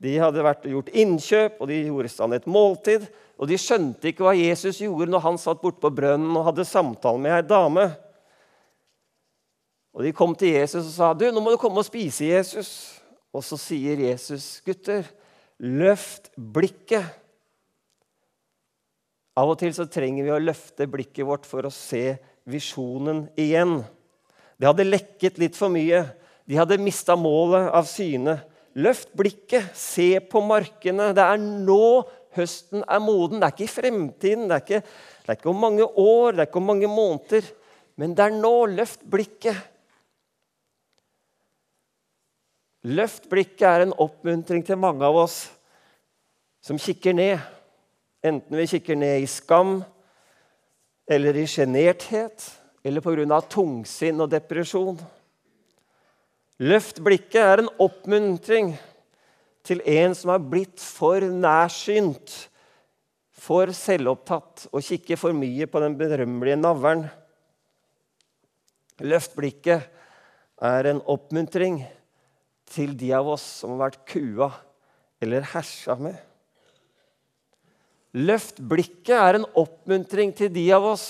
De 0.00 0.14
hadde 0.16 0.44
vært, 0.44 0.64
gjort 0.64 0.88
innkjøp, 0.96 1.58
og 1.60 1.68
de 1.68 1.82
gjorde 1.84 2.10
stand 2.12 2.36
et 2.36 2.46
måltid. 2.48 3.04
Og 3.40 3.48
de 3.50 3.58
skjønte 3.60 4.08
ikke 4.08 4.24
hva 4.24 4.32
Jesus 4.36 4.80
gjorde 4.80 5.12
når 5.12 5.24
han 5.26 5.40
satt 5.40 5.60
borte 5.60 5.82
på 5.82 5.92
brønnen 5.92 6.32
og 6.36 6.46
hadde 6.48 6.68
samtale 6.68 7.20
med 7.20 7.36
ei 7.36 7.44
dame. 7.44 7.90
Og 9.96 10.04
De 10.06 10.12
kom 10.16 10.32
til 10.38 10.54
Jesus 10.54 10.86
og 10.86 10.92
sa, 10.94 11.12
'Du, 11.12 11.26
nå 11.30 11.40
må 11.40 11.50
du 11.52 11.60
komme 11.60 11.82
og 11.82 11.88
spise, 11.88 12.24
Jesus.' 12.24 13.00
Og 13.32 13.44
så 13.44 13.56
sier 13.56 13.98
Jesus, 13.98 14.60
'Gutter, 14.64 15.04
løft 15.60 16.30
blikket.' 16.34 17.06
Av 19.36 19.48
og 19.48 19.58
til 19.58 19.72
så 19.72 19.86
trenger 19.86 20.24
vi 20.24 20.32
å 20.34 20.42
løfte 20.42 20.88
blikket 20.90 21.26
vårt 21.26 21.46
for 21.46 21.62
å 21.62 21.70
se 21.70 22.18
visjonen 22.44 23.28
igjen. 23.38 23.84
Det 24.58 24.66
hadde 24.66 24.88
lekket 24.88 25.38
litt 25.38 25.56
for 25.56 25.72
mye. 25.72 26.02
De 26.44 26.58
hadde 26.58 26.80
mista 26.82 27.14
målet 27.16 27.70
av 27.70 27.86
syne. 27.88 28.40
Løft 28.78 29.10
blikket, 29.18 29.72
se 29.74 30.20
på 30.22 30.42
markene. 30.46 31.10
Det 31.16 31.24
er 31.24 31.40
nå 31.40 32.06
høsten 32.36 32.84
er 32.86 33.02
moden. 33.02 33.40
Det 33.40 33.48
er 33.48 33.56
ikke 33.56 33.66
i 33.66 33.72
fremtiden, 33.72 34.46
det 34.50 34.56
er 34.56 34.64
ikke, 34.64 34.82
det 35.24 35.32
er 35.32 35.38
ikke 35.40 35.50
om 35.50 35.64
mange 35.64 35.86
år, 35.86 36.36
det 36.36 36.44
er 36.44 36.50
ikke 36.50 36.62
om 36.62 36.70
mange 36.70 36.90
måneder. 36.90 37.50
Men 38.00 38.14
det 38.16 38.24
er 38.24 38.36
nå. 38.38 38.54
Løft 38.72 39.02
blikket. 39.10 39.58
Løft 42.88 43.26
blikket 43.28 43.66
er 43.68 43.84
en 43.84 43.96
oppmuntring 44.00 44.62
til 44.64 44.78
mange 44.80 45.04
av 45.04 45.18
oss 45.26 45.42
som 46.64 46.78
kikker 46.80 47.16
ned. 47.16 47.42
Enten 48.24 48.56
vi 48.56 48.68
kikker 48.70 48.96
ned 48.96 49.24
i 49.24 49.28
skam 49.28 49.80
eller 51.10 51.36
i 51.36 51.46
sjenerthet 51.48 52.46
eller 52.84 53.04
pga. 53.04 53.40
tungsinn 53.40 54.20
og 54.20 54.30
depresjon. 54.32 55.00
Løft 56.60 56.98
blikket 57.00 57.40
er 57.40 57.62
en 57.62 57.70
oppmuntring 57.80 58.74
til 59.64 59.78
en 59.88 60.12
som 60.16 60.34
har 60.34 60.42
blitt 60.44 60.82
for 60.82 61.24
nærsynt, 61.24 62.34
for 63.40 63.72
selvopptatt 63.72 64.66
og 64.68 64.84
kikker 64.84 65.16
for 65.16 65.32
mye 65.32 65.64
på 65.64 65.80
den 65.80 65.96
berømmelige 65.96 66.58
navlen. 66.60 67.06
Løft 69.00 69.32
blikket 69.38 69.88
er 70.60 70.90
en 70.90 71.00
oppmuntring 71.08 71.80
til 72.68 72.92
de 72.92 73.08
av 73.16 73.32
oss 73.32 73.46
som 73.62 73.72
har 73.72 73.86
vært 73.86 74.04
kua 74.12 74.50
eller 75.24 75.48
hersa 75.54 75.96
med. 75.96 76.20
Løft 78.20 78.60
blikket 78.60 79.16
er 79.16 79.40
en 79.40 79.48
oppmuntring 79.56 80.36
til 80.36 80.52
de 80.52 80.68
av 80.76 80.92
oss 80.92 81.08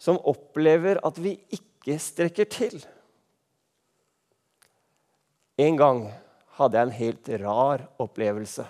som 0.00 0.16
opplever 0.24 1.04
at 1.04 1.20
vi 1.20 1.36
ikke 1.52 2.00
strekker 2.00 2.48
til. 2.48 2.80
En 5.56 5.78
gang 5.80 6.02
hadde 6.58 6.76
jeg 6.76 6.86
en 6.86 6.98
helt 6.98 7.30
rar 7.42 7.86
opplevelse. 8.02 8.66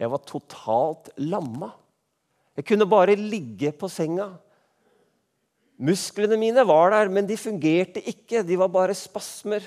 Jeg 0.00 0.10
var 0.12 0.24
totalt 0.26 1.12
lamma. 1.20 1.70
Jeg 2.56 2.66
kunne 2.68 2.88
bare 2.88 3.16
ligge 3.16 3.72
på 3.76 3.88
senga. 3.92 4.30
Musklene 5.82 6.36
mine 6.40 6.64
var 6.68 6.92
der, 6.94 7.10
men 7.12 7.28
de 7.28 7.36
fungerte 7.36 8.02
ikke. 8.08 8.42
De 8.46 8.58
var 8.60 8.72
bare 8.72 8.96
spasmer. 8.96 9.64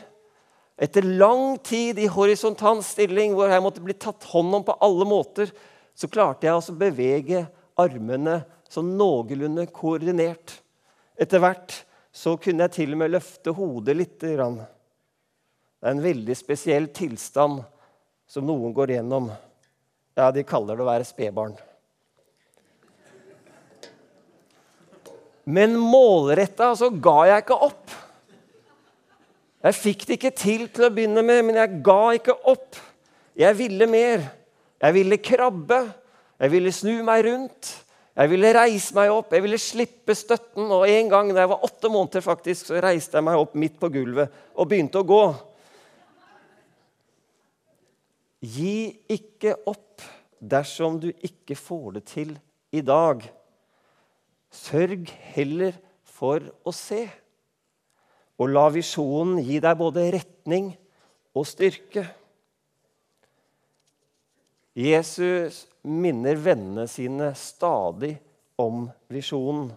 Etter 0.76 1.06
lang 1.06 1.56
tid 1.64 2.00
i 2.02 2.10
horisontal 2.12 2.82
stilling, 2.84 3.34
hvor 3.36 3.52
jeg 3.52 3.64
måtte 3.64 3.84
bli 3.84 3.96
tatt 3.96 4.26
hånd 4.34 4.60
om 4.60 4.66
på 4.68 4.76
alle 4.84 5.08
måter, 5.08 5.54
så 5.96 6.10
klarte 6.12 6.50
jeg 6.50 6.58
å 6.58 6.76
bevege 6.76 7.46
armene 7.80 8.42
sånn 8.72 8.96
noenlunde 9.00 9.70
koordinert. 9.72 10.58
Etter 11.16 11.40
hvert 11.40 11.78
så 12.16 12.36
kunne 12.42 12.68
jeg 12.68 12.76
til 12.76 12.96
og 12.96 13.02
med 13.04 13.14
løfte 13.14 13.54
hodet 13.56 13.96
litt. 13.96 14.26
Det 15.86 15.92
er 15.92 16.00
en 16.00 16.02
veldig 16.02 16.34
spesiell 16.34 16.86
tilstand 16.98 17.60
som 18.26 18.48
noen 18.48 18.72
går 18.74 18.96
gjennom. 18.96 19.28
Ja, 20.18 20.32
de 20.34 20.42
kaller 20.42 20.74
det 20.74 20.82
å 20.82 20.88
være 20.88 21.06
spedbarn. 21.06 21.54
Men 25.46 25.78
målretta 25.78 26.72
så 26.74 26.90
ga 26.90 27.16
jeg 27.30 27.46
ikke 27.46 27.60
opp. 27.70 27.94
Jeg 29.62 29.80
fikk 29.84 30.10
det 30.10 30.18
ikke 30.18 30.34
til 30.42 30.66
til 30.74 30.90
å 30.90 30.92
begynne 30.98 31.22
med, 31.22 31.46
men 31.52 31.62
jeg 31.62 31.78
ga 31.86 32.02
ikke 32.18 32.40
opp. 32.50 32.82
Jeg 33.38 33.62
ville 33.62 33.86
mer. 33.86 34.26
Jeg 34.82 34.98
ville 34.98 35.22
krabbe. 35.22 35.84
Jeg 36.42 36.58
ville 36.58 36.78
snu 36.82 36.96
meg 37.06 37.28
rundt. 37.30 37.76
Jeg 38.18 38.34
ville 38.34 38.58
reise 38.58 38.98
meg 38.98 39.14
opp, 39.14 39.38
jeg 39.38 39.46
ville 39.46 39.62
slippe 39.62 40.18
støtten. 40.18 40.66
Og 40.66 40.90
en 40.90 41.14
gang 41.14 41.30
da 41.30 41.46
jeg 41.46 41.54
var 41.54 41.70
åtte 41.70 41.94
måneder, 41.94 42.26
faktisk, 42.26 42.72
så 42.72 42.82
reiste 42.82 43.22
jeg 43.22 43.30
meg 43.30 43.38
opp 43.38 43.54
midt 43.54 43.78
på 43.78 43.94
gulvet 43.94 44.48
og 44.58 44.74
begynte 44.74 45.06
å 45.06 45.14
gå. 45.14 45.28
Gi 48.46 48.94
ikke 49.10 49.56
opp 49.66 50.04
dersom 50.38 51.00
du 51.02 51.10
ikke 51.26 51.58
får 51.58 51.88
det 51.98 52.04
til 52.12 52.36
i 52.76 52.84
dag. 52.86 53.24
Sørg 54.54 55.10
heller 55.34 55.78
for 56.16 56.44
å 56.64 56.74
se. 56.76 57.06
Og 58.38 58.52
la 58.52 58.68
visjonen 58.74 59.40
gi 59.44 59.62
deg 59.64 59.80
både 59.80 60.10
retning 60.14 60.70
og 61.36 61.48
styrke. 61.48 62.04
Jesus 64.76 65.64
minner 65.88 66.36
vennene 66.36 66.84
sine 66.92 67.32
stadig 67.40 68.18
om 68.60 68.90
visjonen. 69.12 69.70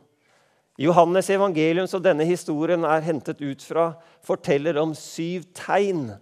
Johannes 0.79 1.27
evangelium, 1.35 1.89
som 1.91 2.03
denne 2.03 2.27
historien 2.27 2.85
er 2.87 3.03
hentet 3.03 3.41
ut 3.43 3.63
fra, 3.67 3.93
forteller 4.23 4.79
om 4.79 4.93
syv 4.95 5.49
tegn, 5.59 6.13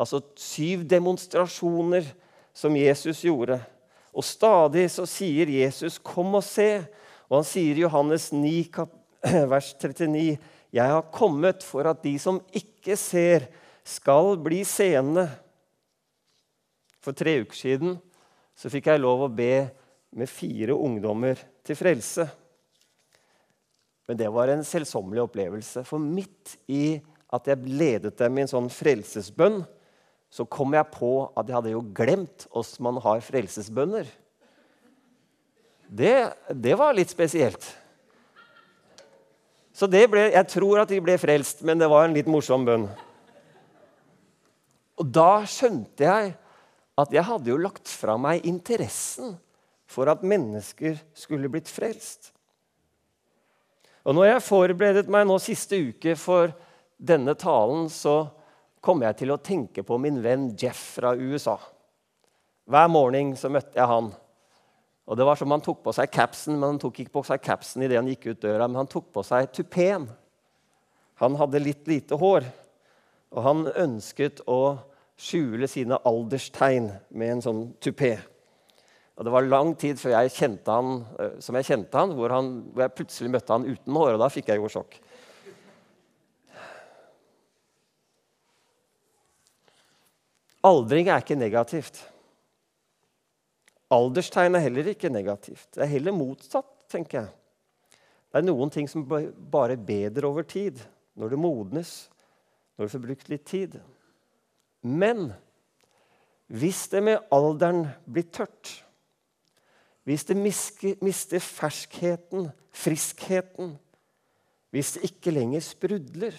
altså 0.00 0.22
syv 0.40 0.86
demonstrasjoner 0.88 2.06
som 2.56 2.76
Jesus 2.76 3.22
gjorde. 3.26 3.60
Og 4.16 4.24
stadig 4.26 4.88
så 4.90 5.06
sier 5.06 5.50
Jesus 5.52 5.98
'kom 5.98 6.34
og 6.34 6.42
se'. 6.42 6.86
Og 7.30 7.38
han 7.38 7.44
sier 7.44 7.76
i 7.76 7.84
Johannes 7.84 8.32
9, 8.32 8.70
vers 9.52 9.74
39.: 9.74 10.38
Jeg 10.72 10.86
har 10.86 11.12
kommet 11.12 11.62
for 11.62 11.86
at 11.86 12.02
de 12.02 12.18
som 12.18 12.40
ikke 12.52 12.96
ser, 12.96 13.46
skal 13.84 14.36
bli 14.36 14.64
seende. 14.64 15.28
For 17.00 17.12
tre 17.12 17.40
uker 17.40 17.56
siden 17.56 17.98
så 18.54 18.68
fikk 18.68 18.86
jeg 18.86 19.00
lov 19.00 19.24
å 19.24 19.34
be 19.34 19.70
med 20.12 20.28
fire 20.28 20.74
ungdommer 20.74 21.38
til 21.64 21.76
frelse. 21.76 22.28
Men 24.08 24.18
det 24.18 24.28
var 24.32 24.48
en 24.48 24.64
selvsommelig 24.64 25.22
opplevelse. 25.22 25.84
For 25.84 25.98
midt 25.98 26.56
i 26.68 27.00
at 27.32 27.46
jeg 27.46 27.62
ledet 27.66 28.18
dem 28.18 28.38
i 28.38 28.42
en 28.42 28.50
sånn 28.50 28.68
frelsesbønn, 28.68 29.62
så 30.30 30.46
kom 30.46 30.74
jeg 30.76 30.86
på 30.94 31.12
at 31.34 31.48
jeg 31.48 31.56
hadde 31.56 31.74
jo 31.74 31.82
glemt 31.94 32.46
åssen 32.54 32.86
man 32.86 33.00
har 33.02 33.22
frelsesbønner. 33.26 34.06
Det, 35.90 36.14
det, 36.54 36.76
var 36.78 36.94
litt 36.94 37.10
spesielt. 37.10 37.64
Så 39.74 39.88
ble, 39.90 40.28
jeg 40.30 40.46
tror 40.52 40.84
at 40.84 40.92
de 40.92 41.00
ble 41.02 41.16
frelst, 41.18 41.64
men 41.66 41.82
det 41.82 41.88
var 41.90 42.06
en 42.06 42.14
litt 42.14 42.30
morsom 42.30 42.66
bønn. 42.68 42.86
Og 45.00 45.08
da 45.10 45.42
skjønte 45.48 46.06
jeg 46.06 46.34
at 47.00 47.14
jeg 47.14 47.26
hadde 47.26 47.50
jo 47.50 47.58
lagt 47.58 47.90
fra 47.90 48.14
meg 48.20 48.44
interessen 48.46 49.34
for 49.90 50.10
at 50.12 50.22
mennesker 50.22 51.00
skulle 51.16 51.50
blitt 51.50 51.70
frelst. 51.72 52.30
Og 54.06 54.14
når 54.14 54.30
jeg 54.30 54.46
forberedet 54.46 55.10
meg 55.12 55.26
nå 55.26 55.40
siste 55.42 55.80
uke 55.90 56.14
for 56.16 56.52
denne 56.96 57.34
talen, 57.34 57.88
så 57.90 58.28
kom 58.80 59.04
jeg 59.04 59.18
til 59.20 59.34
å 59.34 59.40
tenke 59.42 59.84
på 59.86 59.98
min 60.00 60.18
venn 60.24 60.50
Jeff 60.58 60.80
fra 60.96 61.12
USA. 61.16 61.58
Hver 62.70 62.90
morgen 62.92 63.34
så 63.36 63.50
møtte 63.52 63.76
jeg 63.76 63.88
han. 63.90 64.10
Og 65.10 65.18
det 65.18 65.26
var 65.26 65.38
som 65.38 65.50
Han 65.50 65.64
tok 65.64 65.82
på 65.82 65.92
seg 65.96 66.10
capsen, 66.14 66.54
men 66.54 66.76
han 66.76 66.78
tok 66.78 67.00
ikke 67.02 67.16
på 67.18 67.24
seg 67.26 67.42
capsen 67.42 67.82
idet 67.82 67.98
han 67.98 68.08
gikk 68.08 68.30
ut 68.30 68.42
døra, 68.42 68.68
men 68.68 68.84
han 68.84 68.90
tok 68.90 69.10
på 69.12 69.24
seg 69.26 69.50
tupeen. 69.52 70.06
Han 71.20 71.36
hadde 71.36 71.60
litt 71.60 71.88
lite 71.90 72.16
hår, 72.16 72.46
og 73.34 73.42
han 73.44 73.66
ønsket 73.74 74.44
å 74.48 74.78
skjule 75.20 75.68
sine 75.68 75.98
alderstegn 76.06 76.88
med 77.10 77.34
en 77.34 77.42
sånn 77.44 77.64
tupé. 77.82 78.14
Og 79.20 79.26
Det 79.26 79.32
var 79.34 79.50
lang 79.50 79.74
tid 79.76 79.98
før 80.00 80.14
jeg 80.14 80.32
kjente 80.32 80.72
han, 80.72 81.04
eh, 81.18 81.34
som 81.44 81.58
jeg 81.58 81.66
kjente 81.68 81.98
han, 81.98 82.14
hvor, 82.16 82.32
han, 82.32 82.46
hvor 82.72 82.86
jeg 82.86 82.94
plutselig 82.96 83.34
møtte 83.34 83.52
han 83.52 83.66
uten 83.68 83.98
hår, 83.98 84.14
og 84.14 84.22
da 84.22 84.30
fikk 84.32 84.48
jeg 84.48 84.62
jo 84.62 84.70
sjokk. 84.72 84.96
Aldring 90.66 91.08
er 91.08 91.22
ikke 91.22 91.38
negativt. 91.38 92.02
Alderstegn 93.90 94.54
er 94.54 94.64
heller 94.66 94.90
ikke 94.92 95.10
negativt. 95.10 95.66
Det 95.74 95.82
er 95.82 95.92
heller 95.94 96.14
motsatt, 96.14 96.68
tenker 96.90 97.22
jeg. 97.22 97.30
Det 98.30 98.38
er 98.38 98.46
noen 98.46 98.70
ting 98.70 98.86
som 98.90 99.06
bare 99.06 99.74
bedre 99.76 100.28
over 100.28 100.46
tid, 100.46 100.78
når 101.18 101.32
det 101.32 101.40
modnes, 101.40 101.94
når 102.76 102.86
du 102.86 102.92
får 102.92 103.02
brukt 103.06 103.32
litt 103.32 103.46
tid. 103.48 103.80
Men 104.86 105.32
hvis 106.50 106.84
det 106.92 107.02
med 107.08 107.26
alderen 107.34 107.88
blir 108.06 108.28
tørt, 108.30 108.76
hvis 110.06 110.24
det 110.28 110.36
mister 110.38 111.42
ferskheten, 111.42 112.48
friskheten, 112.70 113.74
hvis 114.70 114.94
det 114.96 115.10
ikke 115.10 115.34
lenger 115.34 115.62
sprudler 115.66 116.36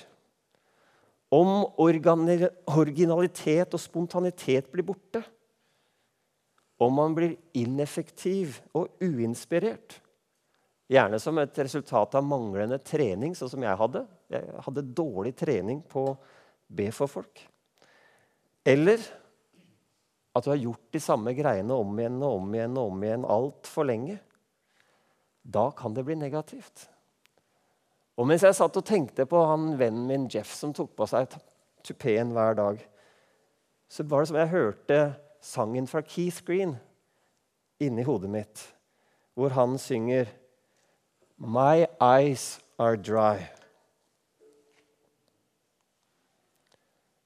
Om 1.32 1.50
originalitet 1.80 3.74
og 3.74 3.80
spontanitet 3.80 4.68
blir 4.72 4.86
borte, 4.86 5.24
om 6.82 6.96
man 6.98 7.14
blir 7.16 7.38
ineffektiv 7.56 8.58
og 8.76 8.90
uinspirert 9.00 10.02
Gjerne 10.92 11.22
som 11.24 11.38
et 11.40 11.56
resultat 11.64 12.18
av 12.20 12.26
manglende 12.28 12.76
trening, 12.84 13.32
sånn 13.38 13.50
som 13.54 13.64
jeg 13.64 13.80
hadde. 13.80 14.02
Jeg 14.32 14.64
hadde 14.66 14.90
dårlig 14.92 15.32
trening 15.40 15.80
på 15.88 16.04
å 16.10 16.18
be 16.68 16.90
for 16.92 17.08
folk. 17.08 17.40
Eller 18.68 19.00
at 20.36 20.44
du 20.44 20.50
har 20.52 20.60
gjort 20.60 20.90
de 20.92 21.02
samme 21.04 21.32
greiene 21.36 21.78
om 21.80 21.96
igjen 22.00 22.20
og 22.20 22.42
om 22.42 22.58
igjen 22.58 22.76
og 22.76 22.92
om 22.92 23.06
igjen 23.08 23.28
altfor 23.38 23.88
lenge. 23.88 24.18
Da 25.42 25.70
kan 25.76 25.96
det 25.96 26.04
bli 26.08 26.20
negativt. 26.20 26.90
Og 28.20 28.27
mens 28.27 28.44
jeg 28.44 28.56
satt 28.58 28.77
og 28.77 28.86
tenkte 28.86 29.25
på 29.30 29.39
han 29.48 29.75
vennen 29.80 30.08
min 30.10 30.27
Jeff 30.32 30.51
som 30.56 30.74
tok 30.75 30.94
på 30.98 31.08
seg 31.10 31.32
tupeen 31.86 32.34
hver 32.36 32.58
dag, 32.60 32.82
så 33.91 34.03
var 34.08 34.24
det 34.24 34.32
som 34.32 34.39
jeg 34.39 34.53
hørte 34.53 35.00
sangen 35.41 35.88
fra 35.88 36.03
Keith 36.06 36.44
Green 36.48 36.75
inni 37.82 38.06
hodet 38.06 38.30
mitt, 38.30 38.62
hvor 39.34 39.56
han 39.56 39.77
synger 39.82 40.30
My 41.41 41.88
eyes 42.00 42.60
are 42.77 42.96
dry. 42.96 43.48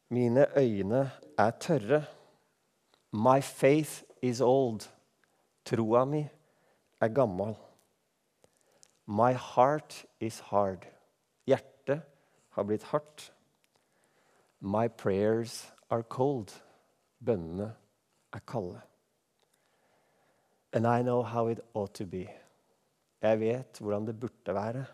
Mine 0.09 0.45
øyne 0.57 1.11
er 1.37 1.51
tørre. 1.59 2.05
My 3.11 3.41
faith 3.41 4.03
is 4.21 4.41
old. 4.41 4.87
Troa 5.65 6.05
mi 6.05 6.27
er 7.01 7.07
gammel. 7.07 7.55
My 9.07 9.33
heart 9.33 10.05
is 10.19 10.39
hard. 10.39 10.87
Hjertet 11.47 12.01
har 12.49 12.63
blitt 12.63 12.83
hardt. 12.83 13.31
My 14.59 14.87
prayers 14.87 15.71
are 15.89 16.03
cold. 16.03 16.51
Bønnene 17.23 17.75
er 18.33 18.39
kalde. 18.39 18.81
And 20.73 20.87
I 20.87 21.01
know 21.01 21.23
how 21.23 21.47
it 21.47 21.59
ought 21.73 21.93
to 21.93 22.05
be. 22.05 22.27
Jeg 23.21 23.39
vet 23.39 23.79
hvordan 23.79 24.07
det 24.07 24.19
burde 24.19 24.53
være. 24.53 24.85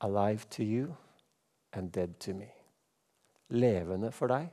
Alive 0.00 0.38
to 0.50 0.62
you 0.62 0.94
and 1.72 1.92
dead 1.92 2.14
to 2.20 2.32
me. 2.32 2.48
Levende 3.48 4.12
for 4.12 4.26
deg 4.26 4.48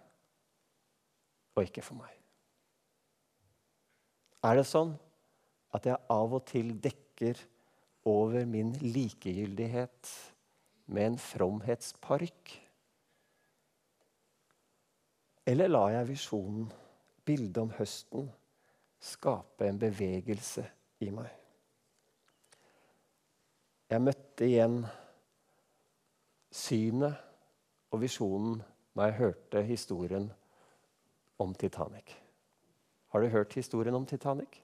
og 1.56 1.64
ikke 1.64 1.82
for 1.82 1.96
meg. 1.96 2.12
Er 4.44 4.58
det 4.58 4.66
sånn 4.68 4.96
at 5.74 5.86
jeg 5.88 5.98
av 6.12 6.34
og 6.34 6.46
til 6.50 6.74
dekker 6.84 7.40
over 8.06 8.46
min 8.46 8.74
likegyldighet 8.74 10.10
med 10.86 11.06
en 11.08 11.18
fromhetspark? 11.18 12.54
Eller 15.46 15.68
lar 15.68 15.90
jeg 15.90 16.08
visjonen, 16.08 16.68
bildet 17.26 17.58
om 17.64 17.72
høsten, 17.78 18.30
skape 19.00 19.68
en 19.68 19.80
bevegelse 19.80 20.66
i 21.04 21.10
meg? 21.12 21.32
Jeg 23.92 24.02
møtte 24.02 24.48
igjen 24.48 24.80
synet 26.54 27.20
og 27.94 28.02
visjonen 28.02 28.62
da 28.94 29.10
jeg 29.10 29.20
hørte 29.20 29.64
historien 29.68 30.30
om 31.42 31.54
Titanic. 31.58 32.14
Har 33.14 33.22
du 33.22 33.28
hørt 33.28 33.54
historien 33.54 33.96
om 33.96 34.06
Titanic? 34.06 34.62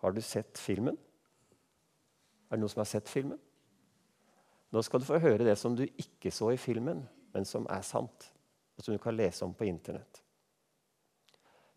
Har 0.00 0.12
du 0.12 0.20
sett 0.20 0.58
filmen? 0.58 0.96
Er 2.46 2.56
det 2.56 2.62
noen 2.62 2.72
som 2.72 2.82
har 2.82 2.90
sett 2.90 3.10
filmen? 3.10 3.38
Nå 4.74 4.82
skal 4.82 5.00
du 5.00 5.06
få 5.08 5.20
høre 5.22 5.46
det 5.46 5.56
som 5.58 5.76
du 5.78 5.84
ikke 5.86 6.32
så 6.34 6.52
i 6.54 6.60
filmen, 6.60 7.04
men 7.34 7.46
som 7.48 7.66
er 7.72 7.84
sant, 7.86 8.30
og 8.76 8.84
som 8.84 8.94
du 8.94 9.02
kan 9.02 9.16
lese 9.16 9.44
om 9.46 9.54
på 9.56 9.68
Internett. 9.68 10.22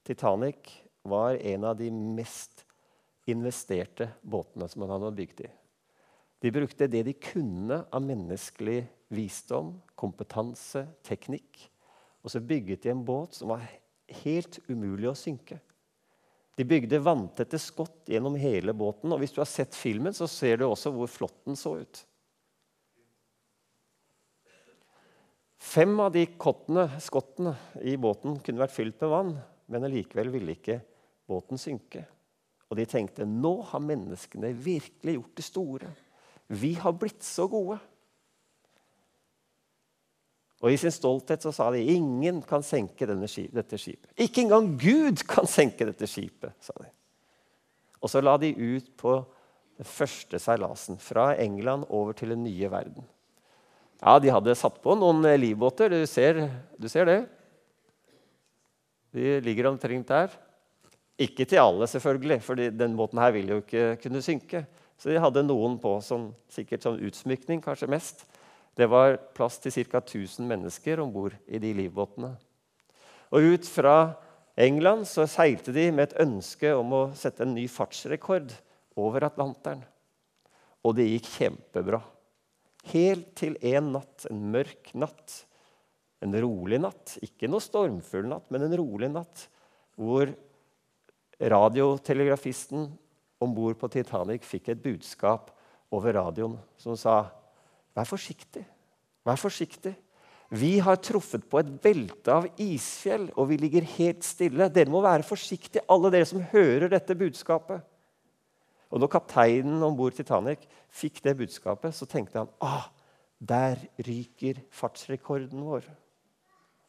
Titanic 0.05 0.71
var 1.05 1.37
en 1.37 1.67
av 1.69 1.77
de 1.77 1.89
mest 1.91 2.65
investerte 3.29 4.09
båtene 4.21 4.67
som 4.69 4.83
man 4.83 4.93
hadde 4.95 5.15
bygd 5.17 5.43
i. 5.45 5.49
De 6.39 6.51
brukte 6.55 6.87
det 6.87 7.03
de 7.05 7.13
kunne 7.19 7.81
av 7.91 8.03
menneskelig 8.03 8.81
visdom, 9.13 9.73
kompetanse, 9.99 10.85
teknikk. 11.05 11.65
Og 12.23 12.31
så 12.31 12.41
bygget 12.43 12.85
de 12.85 12.93
en 12.93 13.03
båt 13.05 13.35
som 13.35 13.51
var 13.51 13.65
helt 14.23 14.59
umulig 14.69 15.09
å 15.11 15.17
synke. 15.17 15.59
De 16.59 16.65
bygde 16.67 16.97
vanntette 16.99 17.55
skott 17.55 18.09
gjennom 18.11 18.33
hele 18.35 18.73
båten. 18.75 19.13
og 19.15 19.21
Hvis 19.21 19.31
du 19.31 19.39
har 19.39 19.47
sett 19.47 19.77
filmen, 19.79 20.11
så 20.11 20.27
ser 20.27 20.59
du 20.59 20.65
også 20.67 20.91
hvor 20.91 21.07
flott 21.07 21.37
den 21.47 21.55
så 21.55 21.77
ut. 21.79 22.01
Fem 25.55 25.93
av 26.03 26.11
de 26.11 26.25
kottene, 26.35 26.89
skottene 26.99 27.53
i 27.79 27.93
båten 27.95 28.41
kunne 28.43 28.59
vært 28.59 28.75
fylt 28.75 28.99
med 28.99 29.11
vann, 29.13 29.31
men 29.71 29.87
allikevel 29.87 30.33
ville 30.33 30.57
ikke 30.57 30.81
båten 31.31 31.61
synke. 31.61 32.03
Og 32.67 32.75
de 32.75 32.87
tenkte 32.91 33.27
nå 33.27 33.53
har 33.71 33.85
menneskene 33.85 34.51
virkelig 34.51 35.15
gjort 35.15 35.39
det 35.39 35.47
store. 35.47 35.93
Vi 36.59 36.73
har 36.81 36.97
blitt 36.99 37.23
så 37.23 37.47
gode. 37.47 37.79
Og 40.59 40.73
I 40.73 40.79
sin 40.79 40.91
stolthet 40.91 41.43
så 41.43 41.53
sa 41.55 41.69
de 41.71 41.79
ingen 41.93 42.41
kan 42.43 42.63
senke 42.65 43.07
skip, 43.31 43.53
dette 43.55 43.77
skipet. 43.79 44.11
Ikke 44.19 44.43
engang 44.43 44.73
Gud 44.79 45.23
kan 45.27 45.47
senke 45.47 45.87
dette 45.87 46.07
skipet, 46.07 46.51
sa 46.59 46.75
de. 46.81 46.89
Og 48.03 48.11
så 48.11 48.21
la 48.23 48.35
de 48.39 48.51
ut 48.55 48.89
på 48.99 49.15
den 49.79 49.87
første 49.87 50.39
seilasen 50.39 50.99
fra 50.99 51.31
England 51.39 51.87
over 51.87 52.13
til 52.13 52.35
den 52.35 52.43
nye 52.43 52.71
verden. 52.71 53.07
Ja, 53.99 54.19
De 54.19 54.31
hadde 54.31 54.55
satt 54.55 54.81
på 54.83 54.95
noen 54.95 55.23
livbåter. 55.39 55.91
Du 55.91 56.05
ser, 56.07 56.45
du 56.79 56.87
ser 56.91 57.07
det? 57.07 57.19
De 59.15 59.39
ligger 59.43 59.71
omtrent 59.71 60.07
der. 60.07 60.35
Ikke 61.19 61.43
til 61.43 61.59
alle, 61.59 61.87
selvfølgelig, 61.87 62.41
for 62.43 62.55
den 62.55 62.95
båten 62.95 63.19
her 63.19 63.31
vil 63.35 63.49
jo 63.51 63.61
ikke 63.63 63.97
kunne 64.03 64.21
synke. 64.23 64.63
Så 64.99 65.11
de 65.11 65.19
hadde 65.19 65.43
noen 65.47 65.77
på, 65.79 65.97
som, 66.03 66.29
sikkert 66.51 66.83
som 66.83 66.99
utsmykning, 66.99 67.63
kanskje 67.63 67.91
mest. 67.91 68.23
Det 68.79 68.87
var 68.87 69.17
plass 69.35 69.57
til 69.59 69.73
ca. 69.75 69.99
1000 69.99 70.47
mennesker 70.47 71.01
om 71.03 71.11
bord 71.11 71.35
i 71.47 71.59
de 71.59 71.73
livbåtene. 71.75 72.31
Og 73.35 73.53
ut 73.53 73.67
fra 73.67 74.15
England 74.59 75.03
så 75.07 75.25
seilte 75.27 75.73
de 75.75 75.89
med 75.91 76.07
et 76.07 76.21
ønske 76.23 76.71
om 76.75 76.93
å 76.95 77.01
sette 77.17 77.43
en 77.43 77.51
ny 77.57 77.65
fartsrekord 77.71 78.53
over 78.99 79.25
Atlanteren. 79.27 79.83
Og 80.87 80.95
det 80.95 81.09
gikk 81.09 81.27
kjempebra. 81.33 81.99
Helt 82.93 83.33
til 83.39 83.57
en 83.67 83.91
natt, 83.97 84.23
en 84.31 84.45
mørk 84.53 84.93
natt, 84.95 85.41
en 86.23 86.35
rolig 86.39 86.79
natt, 86.79 87.17
ikke 87.23 87.49
noe 87.51 87.63
stormfull 87.63 88.27
natt, 88.31 88.47
men 88.51 88.63
en 88.63 88.77
rolig 88.79 89.11
natt, 89.11 89.43
hvor 89.99 90.31
radiotelegrafisten 91.39 92.87
om 93.43 93.55
bord 93.55 93.75
på 93.79 93.91
Titanic 93.91 94.47
fikk 94.47 94.71
et 94.71 94.81
budskap 94.83 95.51
over 95.95 96.15
radioen 96.15 96.55
som 96.79 96.95
sa 96.99 97.21
Vær 97.99 98.07
forsiktig. 98.07 98.63
Vær 99.27 99.39
forsiktig. 99.39 99.91
Vi 100.49 100.79
har 100.81 100.97
truffet 101.03 101.43
på 101.45 101.59
et 101.59 101.69
belte 101.83 102.33
av 102.33 102.47
isfjell, 102.57 103.27
og 103.37 103.51
vi 103.51 103.59
ligger 103.59 103.85
helt 103.99 104.23
stille. 104.25 104.69
Dere 104.73 104.89
må 104.89 105.03
være 105.03 105.27
forsiktige, 105.27 105.83
alle 105.91 106.09
dere 106.13 106.25
som 106.25 106.41
hører 106.53 106.89
dette 106.89 107.17
budskapet. 107.17 107.83
Og 108.89 109.01
når 109.03 109.11
kapteinen 109.13 109.83
om 109.85 109.97
bord 109.97 110.15
Titanic 110.17 110.63
fikk 110.89 111.19
det 111.27 111.35
budskapet, 111.43 111.93
så 111.93 112.07
tenkte 112.09 112.41
han 112.41 112.49
ah, 112.65 112.87
der 113.37 113.77
ryker 114.01 114.63
fartsrekorden 114.73 115.61
vår. 115.67 115.85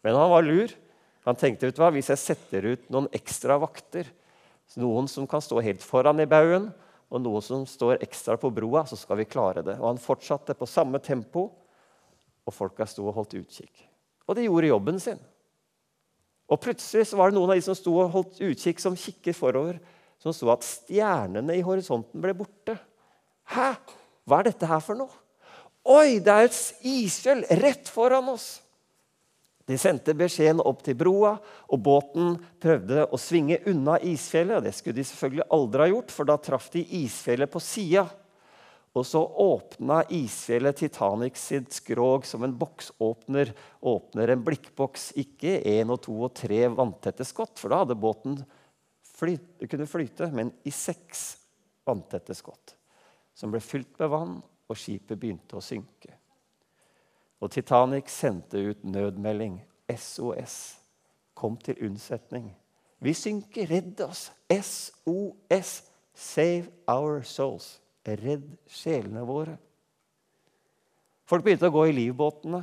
Men 0.07 0.17
han 0.17 0.33
var 0.33 0.47
lur. 0.47 0.73
Han 1.29 1.37
tenkte 1.37 1.69
ut 1.69 1.83
hva, 1.83 1.91
hvis 1.93 2.09
jeg 2.15 2.23
setter 2.23 2.71
ut 2.73 2.87
noen 2.89 3.11
ekstra 3.13 3.59
vakter, 3.61 4.09
noen 4.81 5.11
som 5.11 5.27
kan 5.29 5.43
stå 5.45 5.61
helt 5.61 5.85
foran 5.85 6.23
i 6.23 6.31
baugen, 6.31 6.71
og 7.11 7.23
noen 7.25 7.43
som 7.43 7.67
står 7.67 7.99
ekstra 8.05 8.37
på 8.39 8.53
broa, 8.55 8.85
så 8.87 8.97
skal 8.99 9.19
vi 9.19 9.29
klare 9.29 9.65
det. 9.67 9.77
Og 9.81 9.89
han 9.89 10.01
fortsatte 10.01 10.55
på 10.55 10.69
samme 10.71 11.01
tempo, 11.03 11.49
og 12.47 12.55
folka 12.55 12.87
sto 12.89 13.09
og 13.09 13.17
holdt 13.19 13.37
utkikk. 13.41 13.83
Og 14.31 14.39
de 14.39 14.47
gjorde 14.47 14.71
jobben 14.71 15.01
sin. 15.03 15.19
Og 16.51 16.59
plutselig 16.63 17.09
så 17.11 17.19
var 17.19 17.31
det 17.31 17.39
noen 17.39 17.51
av 17.53 17.59
de 17.59 17.65
som 17.67 17.77
sto 17.79 17.95
og 17.99 18.13
holdt 18.15 18.39
utkikk, 18.43 18.83
som 18.83 18.99
kikket 18.99 19.39
forover, 19.39 19.81
som 20.23 20.35
så 20.35 20.53
at 20.55 20.67
stjernene 20.67 21.57
i 21.59 21.65
horisonten 21.67 22.23
ble 22.23 22.35
borte. 22.37 22.77
Hæ? 23.55 23.73
Hva 24.29 24.41
er 24.41 24.51
dette 24.51 24.71
her 24.71 24.83
for 24.85 24.99
noe? 24.99 25.11
Oi, 25.91 26.21
det 26.23 26.31
er 26.31 26.47
et 26.47 26.59
isfjell 26.87 27.47
rett 27.63 27.91
foran 27.91 28.29
oss! 28.35 28.61
De 29.71 29.77
sendte 29.79 30.17
beskjeden 30.19 30.63
opp 30.67 30.81
til 30.83 30.97
broa, 30.99 31.37
og 31.71 31.83
båten 31.87 32.33
prøvde 32.59 33.05
å 33.07 33.19
svinge 33.21 33.61
unna 33.71 34.01
isfjellet. 34.03 34.59
og 34.59 34.67
Det 34.67 34.73
skulle 34.75 34.99
de 34.99 35.07
selvfølgelig 35.07 35.47
aldri 35.55 35.85
ha 35.85 35.93
gjort, 35.93 36.15
for 36.15 36.27
da 36.27 36.37
traff 36.43 36.67
de 36.75 36.83
isfjellet 37.05 37.53
på 37.53 37.63
sida. 37.63 38.09
Og 38.99 39.07
så 39.07 39.21
åpna 39.23 40.01
isfjellet 40.11 40.81
Titanic 40.81 41.39
sitt 41.39 41.71
skrog 41.77 42.27
som 42.27 42.43
en 42.43 42.57
boksåpner 42.59 43.53
åpner 43.87 44.33
en 44.35 44.43
blikkboks. 44.43 45.13
Ikke 45.23 45.61
én 45.63 45.93
og 45.95 46.03
to 46.03 46.17
og 46.19 46.35
tre 46.35 46.65
vanntette 46.75 47.27
skott, 47.29 47.55
for 47.63 47.71
da 47.71 47.85
hadde 47.85 47.99
båten 48.03 48.41
flyt, 49.07 49.61
kunne 49.71 49.87
flyte, 49.87 50.33
men 50.35 50.51
i 50.67 50.75
seks 50.75 51.29
vanntette 51.87 52.35
skott. 52.35 52.75
Som 53.39 53.55
ble 53.55 53.63
fylt 53.63 53.95
med 54.03 54.11
vann, 54.11 54.41
og 54.43 54.79
skipet 54.79 55.19
begynte 55.19 55.59
å 55.59 55.63
synke. 55.63 56.17
Og 57.41 57.51
Titanic 57.51 58.11
sendte 58.13 58.61
ut 58.71 58.85
nødmelding. 58.85 59.61
SOS. 59.91 60.79
Kom 61.35 61.57
til 61.57 61.79
unnsetning. 61.87 62.51
Vi 63.01 63.15
synker. 63.17 63.71
Redd 63.71 64.01
oss. 64.05 64.29
SOS. 64.53 65.73
Save 66.15 66.69
our 66.89 67.23
souls. 67.25 67.79
Redd 68.05 68.47
sjelene 68.69 69.25
våre. 69.25 69.57
Folk 71.31 71.45
begynte 71.47 71.71
å 71.71 71.75
gå 71.75 71.87
i 71.89 71.97
livbåtene. 71.97 72.61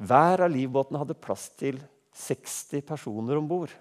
Hver 0.00 0.46
av 0.46 0.52
livbåtene 0.52 1.00
hadde 1.02 1.18
plass 1.18 1.48
til 1.58 1.80
60 2.16 2.84
personer 2.86 3.40
om 3.40 3.48
bord. 3.50 3.72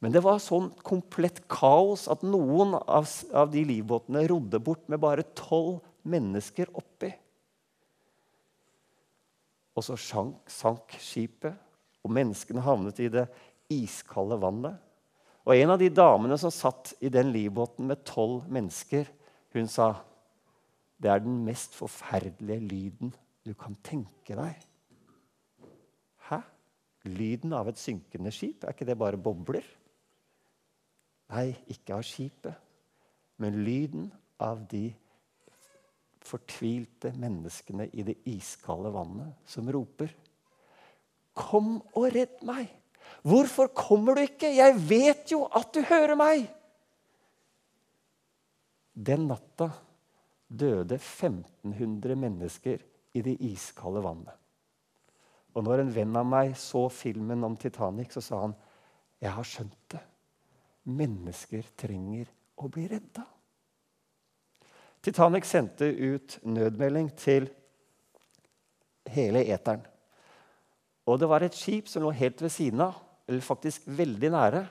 Men 0.00 0.14
det 0.14 0.22
var 0.24 0.40
sånn 0.42 0.70
komplett 0.84 1.42
kaos 1.52 2.06
at 2.10 2.24
noen 2.24 2.74
av, 2.80 3.06
de 3.52 3.64
livbåtene 3.68 4.24
rodde 4.30 4.60
bort 4.64 4.86
med 4.88 5.00
bare 5.02 5.26
tolv 5.36 5.78
mennesker 6.08 6.72
oppi. 6.72 7.12
Og 9.80 9.86
så 9.86 9.96
sank, 9.96 10.50
sank 10.52 10.92
skipet, 11.00 11.56
og 12.04 12.12
menneskene 12.12 12.60
havnet 12.64 13.00
i 13.00 13.08
det 13.12 13.24
iskalde 13.72 14.36
vannet. 14.40 14.76
Og 15.48 15.56
en 15.56 15.72
av 15.72 15.80
de 15.80 15.88
damene 15.88 16.36
som 16.40 16.52
satt 16.52 16.92
i 17.00 17.08
den 17.12 17.32
livbåten 17.32 17.88
med 17.88 18.04
tolv 18.04 18.44
mennesker, 18.52 19.08
hun 19.56 19.68
sa 19.70 19.94
det 21.00 21.08
er 21.08 21.22
den 21.24 21.38
mest 21.46 21.72
forferdelige 21.78 22.60
lyden 22.60 23.14
du 23.46 23.54
kan 23.56 23.72
tenke 23.80 24.36
deg. 24.36 24.58
Hæ? 26.28 26.42
Lyden 27.08 27.54
av 27.56 27.70
et 27.70 27.80
synkende 27.80 28.32
skip? 28.36 28.66
Er 28.66 28.76
ikke 28.76 28.84
det 28.84 28.98
bare 29.00 29.16
bobler? 29.16 29.64
Nei, 31.32 31.54
ikke 31.72 31.96
av 31.96 32.04
skipet, 32.04 32.52
men 33.40 33.62
lyden 33.64 34.10
av 34.42 34.66
de 34.68 34.90
fortvilte 36.30 37.12
menneskene 37.18 37.88
i 37.92 38.04
det 38.06 38.20
iskalde 38.30 38.92
vannet 38.94 39.50
som 39.50 39.68
roper 39.70 40.12
Kom 41.40 41.78
og 41.96 42.08
redd 42.12 42.40
meg! 42.46 42.68
Hvorfor 43.26 43.70
kommer 43.74 44.16
du 44.16 44.24
ikke? 44.24 44.50
Jeg 44.54 44.74
vet 44.88 45.30
jo 45.32 45.44
at 45.46 45.70
du 45.74 45.80
hører 45.86 46.16
meg! 46.18 46.48
Den 48.92 49.28
natta 49.30 49.70
døde 50.50 50.98
1500 50.98 52.18
mennesker 52.18 52.82
i 53.14 53.22
det 53.24 53.36
iskalde 53.46 54.02
vannet. 54.04 54.34
Og 55.54 55.64
når 55.66 55.82
en 55.82 55.94
venn 55.94 56.18
av 56.18 56.26
meg 56.28 56.52
så 56.58 56.84
filmen 56.92 57.46
om 57.46 57.56
Titanic, 57.58 58.12
så 58.14 58.22
sa 58.22 58.42
han 58.44 58.56
jeg 59.20 59.32
har 59.36 59.46
skjønt 59.46 59.80
det. 59.92 60.00
Mennesker 60.90 61.66
trenger 61.78 62.30
å 62.60 62.70
bli 62.72 62.86
redda. 62.90 63.24
Titanic 65.00 65.46
sendte 65.48 65.86
ut 65.88 66.38
nødmelding 66.44 67.08
til 67.16 67.48
hele 69.08 69.44
eteren. 69.48 69.82
Og 71.08 71.18
det 71.20 71.28
var 71.28 71.42
et 71.42 71.56
skip 71.56 71.88
som 71.88 72.04
lå 72.04 72.12
helt 72.14 72.42
ved 72.42 72.52
siden 72.52 72.82
av, 72.84 72.98
eller 73.28 73.40
faktisk 73.40 73.86
veldig 73.86 74.30
nære. 74.30 74.66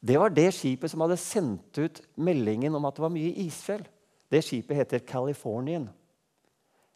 Det 0.00 0.18
var 0.20 0.30
det 0.30 0.52
skipet 0.54 0.90
som 0.92 1.02
hadde 1.02 1.18
sendt 1.18 1.80
ut 1.82 2.00
meldingen 2.14 2.74
om 2.78 2.86
at 2.86 2.96
det 2.96 3.02
var 3.02 3.12
mye 3.12 3.34
isfjell. 3.42 3.82
Det 4.30 4.44
skipet 4.44 4.78
heter 4.78 5.02
Californian. 5.08 5.88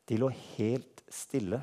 De 0.06 0.18
lå 0.20 0.30
helt 0.54 1.02
stille. 1.10 1.58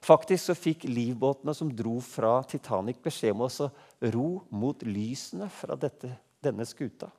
Faktisk 0.00 0.48
så 0.48 0.56
fikk 0.56 0.86
livbåtene 0.88 1.54
som 1.54 1.70
dro 1.76 1.98
fra 2.02 2.40
Titanic, 2.48 2.98
beskjed 3.04 3.36
om 3.36 3.44
å 3.44 3.70
ro 4.14 4.28
mot 4.50 4.82
lysene 4.82 5.48
fra 5.52 5.76
dette, 5.76 6.14
denne 6.42 6.64
skuta. 6.66 7.10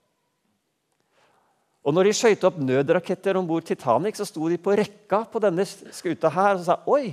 Og 1.82 1.96
når 1.96 2.08
de 2.08 2.14
skøyte 2.14 2.46
opp 2.46 2.60
nødraketter 2.62 3.38
om 3.40 3.48
bord 3.50 3.66
Titanic, 3.66 4.20
så 4.20 4.28
sto 4.30 4.46
de 4.52 4.60
på 4.62 4.76
rekka 4.78 5.24
på 5.32 5.42
denne 5.42 5.66
skuta 5.66 6.30
her 6.34 6.60
og 6.60 6.66
sa 6.68 6.78
Oi, 6.92 7.10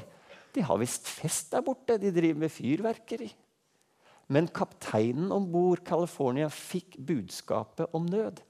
de 0.53 0.65
har 0.65 0.81
visst 0.81 1.09
fest 1.09 1.53
der 1.55 1.65
borte. 1.65 1.97
De 2.01 2.13
driver 2.13 2.43
med 2.45 2.53
fyrverkeri. 2.53 3.29
Men 4.29 4.51
kapteinen 4.53 5.31
om 5.33 5.47
bord 5.49 5.81
California 5.87 6.51
fikk 6.53 6.99
budskapet 7.01 7.95
om 7.97 8.05
nød. 8.09 8.43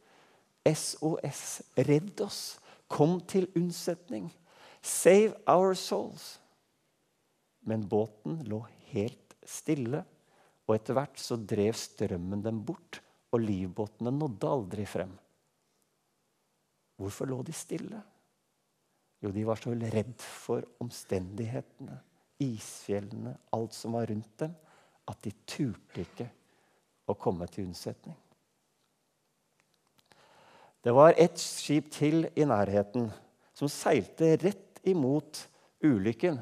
SOS, 0.66 1.44
redd 1.87 2.22
oss. 2.24 2.59
Kom 2.90 3.20
til 3.28 3.46
unnsetning. 3.59 4.26
Save 4.83 5.37
our 5.46 5.76
souls. 5.78 6.38
Men 7.62 7.85
båten 7.87 8.40
lå 8.48 8.62
helt 8.90 9.37
stille, 9.46 10.02
og 10.66 10.74
etter 10.76 10.96
hvert 10.96 11.20
så 11.20 11.37
drev 11.38 11.76
strømmen 11.76 12.42
dem 12.44 12.62
bort, 12.64 13.00
og 13.33 13.44
livbåtene 13.44 14.12
nådde 14.14 14.50
aldri 14.50 14.87
frem. 14.88 15.12
Hvorfor 16.99 17.31
lå 17.31 17.43
de 17.47 17.55
stille? 17.55 18.01
Jo, 19.23 19.31
de 19.35 19.45
var 19.47 19.59
så 19.59 19.75
redd 19.75 20.23
for 20.23 20.63
omstendighetene, 20.83 21.99
isfjellene, 22.43 23.35
alt 23.55 23.75
som 23.75 23.97
var 23.99 24.07
rundt 24.11 24.31
dem, 24.43 24.55
at 25.09 25.19
de 25.25 25.33
turte 25.49 26.05
ikke 26.05 26.29
å 27.09 27.17
komme 27.19 27.47
til 27.51 27.67
unnsetning. 27.67 28.17
Det 30.85 30.95
var 30.95 31.17
ett 31.19 31.39
skip 31.41 31.91
til 31.91 32.29
i 32.39 32.47
nærheten 32.47 33.09
som 33.57 33.71
seilte 33.71 34.37
rett 34.39 34.79
imot 34.87 35.43
ulykken. 35.83 36.39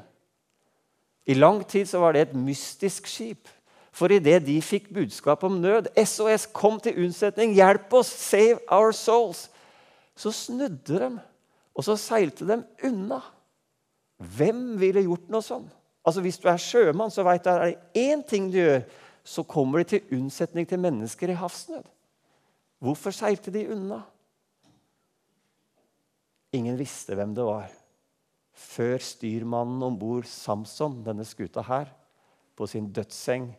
I 1.27 1.35
lang 1.35 1.63
tid 1.67 1.89
var 1.97 2.13
det 2.13 2.27
et 2.27 2.35
mystisk 2.37 3.09
skip. 3.09 3.49
For 3.91 4.13
idet 4.13 4.43
de 4.45 4.59
fikk 4.61 4.91
budskap 4.93 5.41
om 5.47 5.57
nød, 5.57 5.89
SOS, 5.97 6.45
kom 6.53 6.77
til 6.79 6.99
unnsetning, 7.01 7.55
hjelp 7.57 7.93
oss, 7.97 8.11
save 8.13 8.59
our 8.69 8.93
souls, 8.93 9.47
så 10.17 10.33
snudde 10.33 10.99
de, 10.99 11.09
og 11.77 11.85
så 11.85 11.95
seilte 11.99 12.47
de 12.49 12.61
unna. 12.87 13.21
Hvem 14.17 14.79
ville 14.81 15.05
gjort 15.05 15.27
noe 15.29 15.45
sånn? 15.45 15.67
Altså 16.07 16.23
Hvis 16.23 16.39
du 16.41 16.47
er 16.49 16.61
sjømann, 16.61 17.11
så 17.13 17.25
vet 17.27 17.43
du 17.43 17.51
at 17.51 17.61
er 17.61 17.73
det 17.73 18.07
én 18.07 18.23
ting 18.25 18.47
du 18.49 18.57
gjør, 18.57 18.81
så 19.27 19.43
kommer 19.43 19.83
de 19.83 19.91
til 19.91 20.15
unnsetning 20.17 20.65
til 20.67 20.79
mennesker 20.79 21.33
i 21.33 21.37
havsnød. 21.37 21.83
Hvorfor 22.79 23.11
seilte 23.11 23.51
de 23.51 23.65
unna? 23.73 23.99
Ingen 26.55 26.77
visste 26.79 27.17
hvem 27.17 27.33
det 27.35 27.43
var. 27.45 27.67
Før 28.57 29.03
styrmannen 29.03 29.83
om 29.83 29.97
bord 29.99 30.25
Samson, 30.31 31.01
denne 31.05 31.25
skuta 31.27 31.61
her, 31.67 31.91
på 32.57 32.65
sin 32.65 32.87
dødsseng 32.89 33.51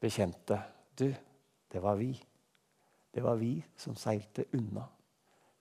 bekjente 0.00 0.60
Du, 0.98 1.08
det 1.72 1.80
var 1.82 1.96
vi. 1.96 2.12
Det 3.14 3.22
var 3.24 3.40
vi 3.40 3.56
som 3.76 3.96
seilte 3.96 4.44
unna. 4.54 4.84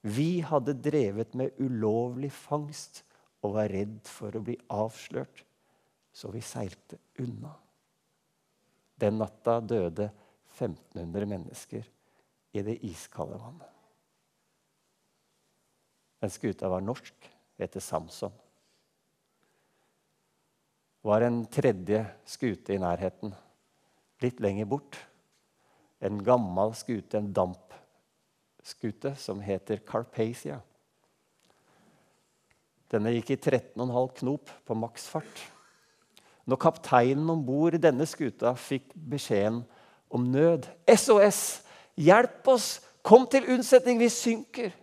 Vi 0.01 0.39
hadde 0.41 0.77
drevet 0.79 1.33
med 1.35 1.57
ulovlig 1.59 2.31
fangst 2.31 3.03
og 3.43 3.57
var 3.57 3.71
redd 3.71 3.99
for 4.07 4.35
å 4.35 4.43
bli 4.43 4.55
avslørt, 4.71 5.43
så 6.12 6.31
vi 6.31 6.43
seilte 6.43 6.99
unna. 7.19 7.51
Den 8.99 9.19
natta 9.19 9.59
døde 9.63 10.09
1500 10.55 11.27
mennesker 11.29 11.85
i 12.55 12.63
det 12.65 12.79
iskalde 12.88 13.39
vannet. 13.39 13.75
Den 16.19 16.31
skuta 16.31 16.67
var 16.71 16.83
norsk, 16.83 17.15
heter 17.59 17.83
Samson. 17.83 18.33
Var 21.07 21.23
en 21.23 21.45
tredje 21.47 22.01
skute 22.27 22.75
i 22.75 22.81
nærheten, 22.81 23.31
litt 24.19 24.41
lenger 24.43 24.67
bort. 24.67 24.97
En 26.03 26.19
gammel 26.23 26.75
skute, 26.75 27.19
en 27.19 27.31
damp 27.35 27.69
skute 28.65 29.13
som 29.19 29.39
heter 29.43 29.81
Carpathia. 29.85 30.59
Denne 32.89 33.13
gikk 33.13 33.35
i 33.35 33.37
13,5 33.37 34.13
knop 34.21 34.51
på 34.65 34.77
maksfart. 34.77 35.41
Når 36.49 36.61
kapteinen 36.63 37.29
om 37.29 37.41
bord 37.45 37.77
denne 37.77 38.07
skuta 38.09 38.55
fikk 38.57 38.89
beskjeden 38.95 39.61
om 40.09 40.25
nød 40.33 40.65
SOS! 40.89 41.61
Hjelp 41.99 42.47
oss! 42.49 42.79
Kom 43.05 43.27
til 43.29 43.45
unnsetning! 43.53 43.99
Vi 44.01 44.09
synker! 44.09 44.73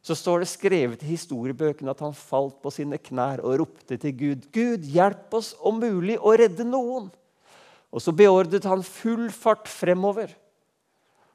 Så 0.00 0.16
står 0.16 0.40
det 0.40 0.48
skrevet 0.48 1.02
i 1.04 1.10
historiebøkene 1.12 1.92
at 1.92 2.00
han 2.00 2.16
falt 2.16 2.56
på 2.62 2.72
sine 2.72 2.96
knær 2.96 3.42
og 3.44 3.58
ropte 3.60 3.98
til 4.00 4.14
Gud. 4.16 4.46
Gud, 4.54 4.86
hjelp 4.88 5.34
oss 5.36 5.52
om 5.60 5.82
mulig 5.82 6.16
å 6.16 6.32
redde 6.40 6.64
noen! 6.64 7.10
Og 7.92 8.00
så 8.00 8.14
beordret 8.16 8.64
han 8.70 8.86
full 8.86 9.28
fart 9.34 9.68
fremover. 9.68 10.32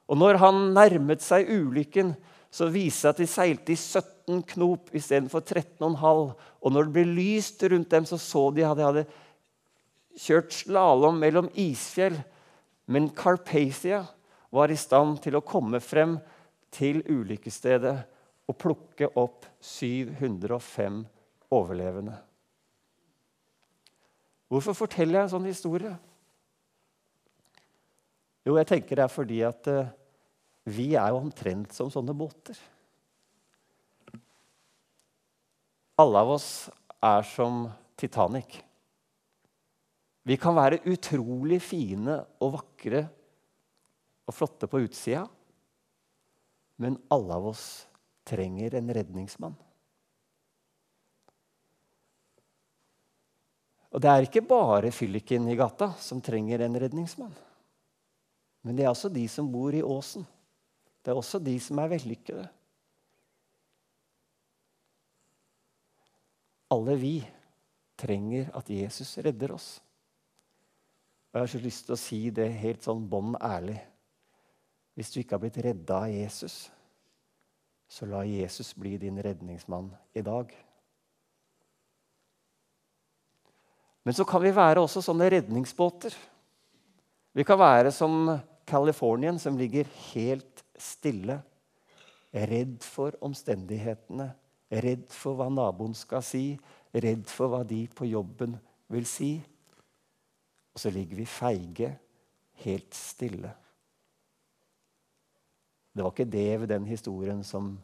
Og 0.05 0.19
når 0.19 0.39
han 0.41 0.61
nærmet 0.75 1.23
seg 1.25 1.49
ulykken, 1.49 2.13
så 2.53 2.69
viste 2.71 3.09
det 3.09 3.13
at 3.13 3.21
de 3.21 3.27
seilte 3.29 3.73
i 3.73 3.79
17 3.79 4.43
knop 4.53 4.93
istedenfor 4.95 5.43
13,5. 5.43 5.99
Og 6.61 6.71
når 6.71 6.87
det 6.87 6.93
ble 6.95 7.05
lyst 7.17 7.63
rundt 7.67 7.91
dem, 7.91 8.05
så 8.07 8.19
så 8.21 8.47
de 8.55 8.63
at 8.65 8.77
de 8.77 8.85
hadde 8.85 9.05
kjørt 10.21 10.53
slalåm 10.55 11.19
mellom 11.19 11.49
isfjell. 11.59 12.17
Men 12.87 13.09
Carpathia 13.17 14.05
var 14.53 14.71
i 14.71 14.79
stand 14.79 15.19
til 15.25 15.35
å 15.35 15.43
komme 15.43 15.81
frem 15.83 16.19
til 16.75 17.01
ulykkesstedet 17.09 17.97
og 18.45 18.57
plukke 18.61 19.09
opp 19.17 19.47
705 19.59 21.01
overlevende. 21.55 22.15
Hvorfor 24.51 24.77
forteller 24.77 25.19
jeg 25.19 25.27
en 25.27 25.33
sånn 25.33 25.49
historie? 25.49 25.95
Jo, 28.45 28.55
jeg 28.59 28.69
tenker 28.69 28.99
det 28.99 29.05
er 29.07 29.11
fordi 29.11 29.39
at 29.45 29.69
uh, 29.73 29.89
vi 30.69 30.91
er 30.93 31.09
jo 31.13 31.21
omtrent 31.23 31.73
som 31.73 31.89
sånne 31.93 32.13
båter. 32.17 32.57
Alle 36.01 36.21
av 36.21 36.33
oss 36.35 36.49
er 37.05 37.25
som 37.29 37.65
Titanic. 37.97 38.59
Vi 40.25 40.37
kan 40.41 40.57
være 40.57 40.81
utrolig 40.89 41.61
fine 41.63 42.17
og 42.41 42.55
vakre 42.57 43.05
og 44.25 44.33
flotte 44.33 44.67
på 44.69 44.81
utsida, 44.83 45.23
men 46.81 46.97
alle 47.13 47.37
av 47.37 47.45
oss 47.53 47.65
trenger 48.25 48.75
en 48.75 48.89
redningsmann. 48.97 49.55
Og 53.95 54.01
det 54.03 54.11
er 54.11 54.25
ikke 54.25 54.43
bare 54.43 54.91
fylliken 54.91 55.45
i 55.47 55.55
gata 55.55 55.93
som 56.01 56.19
trenger 56.25 56.65
en 56.65 56.75
redningsmann. 56.81 57.31
Men 58.65 58.77
det 58.77 58.85
er 58.85 58.89
også 58.89 59.11
de 59.13 59.27
som 59.29 59.49
bor 59.51 59.75
i 59.77 59.83
åsen. 59.85 60.25
Det 61.05 61.13
er 61.13 61.19
også 61.19 61.37
de 61.37 61.53
som 61.61 61.77
er 61.79 61.91
vellykkede. 61.91 62.45
Alle 66.73 66.95
vi 66.97 67.15
trenger 67.95 68.49
at 68.57 68.69
Jesus 68.73 69.13
redder 69.21 69.53
oss. 69.53 69.67
Og 71.29 71.37
Jeg 71.37 71.43
har 71.43 71.51
så 71.51 71.61
lyst 71.61 71.85
til 71.85 71.93
å 71.93 71.99
si 71.99 72.19
det 72.33 72.47
helt 72.57 72.81
sånn 72.81 73.05
bånn 73.11 73.35
ærlig. 73.37 73.77
Hvis 74.95 75.11
du 75.13 75.19
ikke 75.19 75.35
har 75.35 75.43
blitt 75.43 75.61
redda 75.61 75.99
av 76.07 76.13
Jesus, 76.13 76.55
så 77.91 78.07
la 78.09 78.23
Jesus 78.25 78.73
bli 78.73 78.95
din 78.97 79.19
redningsmann 79.21 79.91
i 80.15 80.23
dag. 80.25 80.49
Men 84.05 84.13
så 84.15 84.25
kan 84.25 84.41
vi 84.41 84.53
være 84.55 84.81
også 84.81 85.03
sånne 85.05 85.27
redningsbåter. 85.33 86.15
Vi 87.35 87.43
kan 87.43 87.59
være 87.59 87.91
som 87.91 88.29
Californien, 88.65 89.37
som 89.39 89.57
ligger 89.57 89.87
helt 90.13 90.63
stille. 90.81 91.39
Redd 92.35 92.83
for 92.83 93.15
omstendighetene, 93.23 94.33
Redd 94.73 95.11
for 95.13 95.37
hva 95.37 95.45
naboen 95.53 95.93
skal 95.95 96.23
si, 96.25 96.55
redd 96.93 97.27
for 97.29 97.51
hva 97.51 97.61
de 97.67 97.83
på 97.93 98.07
jobben 98.09 98.55
vil 98.91 99.05
si. 99.07 99.37
Og 100.73 100.81
så 100.81 100.91
ligger 100.93 101.21
vi 101.21 101.27
feige, 101.29 101.91
helt 102.65 102.97
stille. 102.97 103.51
Det 105.95 106.03
var 106.03 106.11
ikke 106.11 106.27
det 106.27 106.49
ved 106.59 106.71
den 106.73 106.87
historien 106.89 107.43
som 107.45 107.75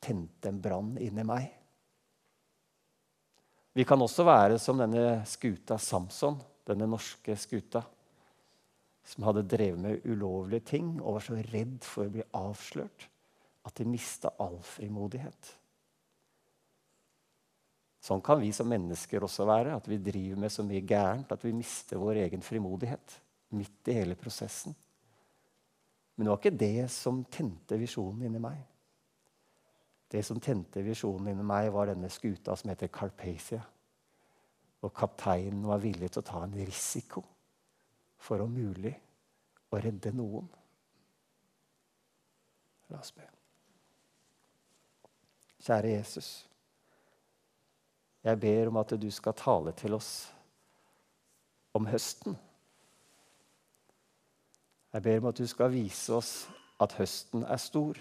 tente 0.00 0.48
en 0.48 0.62
brann 0.62 0.94
inni 1.02 1.24
meg. 1.26 1.50
Vi 3.74 3.84
kan 3.84 4.00
også 4.00 4.24
være 4.24 4.60
som 4.62 4.78
denne 4.78 5.24
skuta 5.26 5.76
Samson, 5.82 6.38
denne 6.64 6.86
norske 6.88 7.34
skuta, 7.36 7.82
som 9.04 9.26
hadde 9.28 9.44
drevet 9.48 9.80
med 9.80 10.06
ulovlige 10.08 10.64
ting 10.72 10.94
og 11.02 11.18
var 11.18 11.26
så 11.26 11.36
redd 11.52 11.84
for 11.84 12.08
å 12.08 12.14
bli 12.14 12.24
avslørt 12.38 13.08
at 13.64 13.76
de 13.76 13.86
mista 13.88 14.32
all 14.40 14.56
frimodighet. 14.64 15.50
Sånn 18.04 18.20
kan 18.24 18.40
vi 18.40 18.50
som 18.52 18.68
mennesker 18.68 19.24
også 19.24 19.46
være, 19.48 19.76
at 19.78 19.86
vi 19.88 20.00
driver 20.00 20.40
med 20.42 20.52
så 20.52 20.64
mye 20.66 20.84
gærent 20.84 21.32
at 21.32 21.44
vi 21.44 21.54
mister 21.56 22.00
vår 22.00 22.24
egen 22.26 22.44
frimodighet 22.44 23.18
midt 23.56 23.88
i 23.88 23.96
hele 23.96 24.16
prosessen. 24.20 24.74
Men 26.14 26.26
det 26.26 26.32
var 26.32 26.40
ikke 26.40 26.60
det 26.60 26.88
som 26.92 27.22
tente 27.32 27.78
visjonen 27.80 28.26
inni 28.28 28.42
meg. 28.42 28.58
Det 30.12 30.20
som 30.24 30.40
tente 30.40 30.84
visjonen 30.84 31.32
inni 31.32 31.46
meg, 31.48 31.70
var 31.74 31.90
denne 31.90 32.10
skuta 32.12 32.54
som 32.56 32.70
heter 32.70 32.92
Carpathia. 32.92 33.62
Og 34.84 34.92
kapteinen 34.94 35.64
var 35.66 35.80
villig 35.82 36.12
til 36.12 36.20
å 36.20 36.28
ta 36.28 36.44
en 36.44 36.58
risiko 36.60 37.24
for 38.24 38.40
om 38.44 38.52
mulig 38.54 38.94
å 39.68 39.80
redde 39.82 40.12
noen. 40.16 40.48
La 42.92 43.00
oss 43.00 43.12
be. 43.16 43.26
Kjære 45.64 45.92
Jesus. 45.94 46.30
Jeg 48.24 48.40
ber 48.40 48.70
om 48.70 48.80
at 48.80 48.94
du 49.00 49.10
skal 49.12 49.36
tale 49.36 49.74
til 49.76 49.96
oss 49.96 50.10
om 51.76 51.88
høsten. 51.88 52.36
Jeg 54.94 55.04
ber 55.04 55.20
om 55.20 55.28
at 55.32 55.40
du 55.40 55.46
skal 55.50 55.72
vise 55.74 56.14
oss 56.14 56.32
at 56.80 56.94
høsten 57.00 57.44
er 57.44 57.60
stor. 57.60 57.98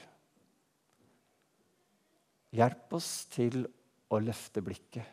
Hjelp 2.53 2.93
oss 2.95 3.09
til 3.33 3.63
å 4.13 4.19
løfte 4.21 4.61
blikket. 4.63 5.07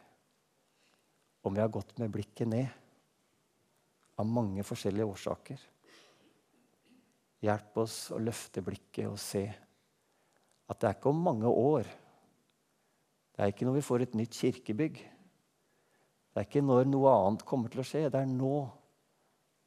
Om 1.40 1.56
vi 1.56 1.62
har 1.62 1.72
gått 1.72 1.96
med 1.98 2.12
blikket 2.12 2.50
ned 2.50 2.89
av 4.20 4.28
mange 4.28 4.64
forskjellige 4.66 5.08
årsaker. 5.08 5.66
Hjelp 7.40 7.78
oss 7.80 7.96
å 8.12 8.20
løfte 8.20 8.62
blikket 8.64 9.08
og 9.08 9.18
se 9.20 9.46
at 10.70 10.78
det 10.80 10.88
er 10.88 10.98
ikke 10.98 11.10
om 11.10 11.22
mange 11.24 11.48
år. 11.48 11.88
Det 13.34 13.42
er 13.42 13.52
ikke 13.54 13.66
når 13.66 13.78
vi 13.78 13.86
får 13.86 14.04
et 14.04 14.18
nytt 14.20 14.36
kirkebygg. 14.36 15.00
Det 16.30 16.42
er 16.42 16.46
ikke 16.46 16.62
når 16.62 16.90
noe 16.90 17.14
annet 17.16 17.46
kommer 17.48 17.72
til 17.72 17.82
å 17.82 17.86
skje. 17.86 18.04
Det 18.12 18.20
er 18.20 18.28
nå 18.28 18.58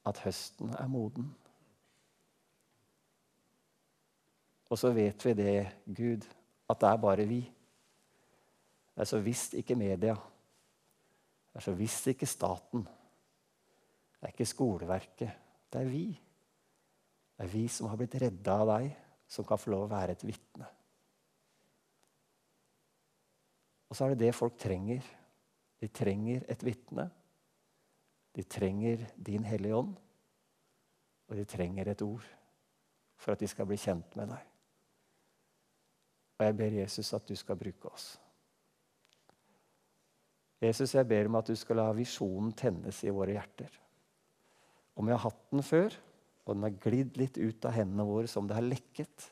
at 0.08 0.22
høsten 0.24 0.72
er 0.78 0.88
moden. 0.88 1.28
Og 4.72 4.80
så 4.80 4.90
vet 4.94 5.26
vi 5.26 5.34
det, 5.38 5.58
Gud, 5.84 6.24
at 6.70 6.80
det 6.80 6.88
er 6.88 7.02
bare 7.02 7.26
vi. 7.28 7.42
Det 8.94 9.04
er 9.04 9.10
så 9.10 9.20
visst 9.22 9.58
ikke 9.58 9.76
media. 9.76 10.14
Det 11.50 11.60
er 11.60 11.66
så 11.66 11.74
visst 11.76 12.08
ikke 12.10 12.26
staten. 12.26 12.86
Det 14.24 14.30
er 14.30 14.32
ikke 14.38 14.48
skoleverket. 14.48 15.32
Det 15.68 15.80
er 15.82 15.88
vi. 15.92 16.06
Det 17.36 17.44
er 17.44 17.50
vi 17.52 17.66
som 17.68 17.90
har 17.90 17.98
blitt 18.00 18.14
redda 18.22 18.54
av 18.62 18.70
deg, 18.70 18.86
som 19.28 19.44
kan 19.44 19.60
få 19.60 19.74
lov 19.74 19.82
å 19.84 19.90
være 19.90 20.14
et 20.16 20.24
vitne. 20.24 20.68
Og 23.84 23.98
så 23.98 24.06
er 24.06 24.14
det 24.14 24.22
det 24.22 24.30
folk 24.32 24.56
trenger. 24.56 25.04
De 25.76 25.92
trenger 25.92 26.48
et 26.48 26.64
vitne. 26.64 27.04
De 28.32 28.46
trenger 28.48 29.04
din 29.28 29.44
Hellige 29.44 29.76
Ånd. 29.82 29.92
Og 31.28 31.36
de 31.36 31.44
trenger 31.44 31.92
et 31.92 32.08
ord 32.08 32.24
for 33.20 33.36
at 33.36 33.44
de 33.44 33.52
skal 33.52 33.68
bli 33.68 33.76
kjent 33.76 34.16
med 34.16 34.32
deg. 34.32 34.50
Og 36.40 36.48
jeg 36.48 36.60
ber 36.64 36.80
Jesus 36.80 37.12
at 37.12 37.28
du 37.28 37.36
skal 37.36 37.60
bruke 37.60 37.92
oss. 37.92 38.14
Jesus, 40.64 40.96
jeg 40.96 41.12
ber 41.12 41.28
om 41.28 41.42
at 41.44 41.52
du 41.52 41.58
skal 41.60 41.82
la 41.84 41.90
visjonen 41.92 42.56
tennes 42.56 43.04
i 43.04 43.12
våre 43.12 43.36
hjerter. 43.36 43.83
Om 44.94 45.08
vi 45.08 45.14
har 45.14 45.24
hatt 45.24 45.40
den 45.50 45.64
før, 45.66 45.94
og 46.44 46.54
den 46.54 46.66
har 46.66 46.82
glidd 46.84 47.16
litt 47.18 47.38
ut 47.40 47.66
av 47.66 47.74
hendene 47.74 48.06
våre 48.06 48.30
som 48.30 48.46
det 48.48 48.56
har 48.56 48.66
lekket, 48.66 49.30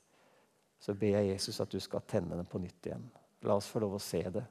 så 0.82 0.94
ber 0.98 1.14
jeg 1.18 1.30
Jesus 1.30 1.60
at 1.62 1.70
du 1.70 1.78
skal 1.82 2.02
tenne 2.08 2.38
den 2.38 2.48
på 2.48 2.60
nytt 2.62 2.88
igjen. 2.88 3.04
La 3.46 3.58
oss 3.58 3.68
få 3.70 3.82
lov 3.82 3.98
å 3.98 4.02
se 4.02 4.22
det. 4.34 4.42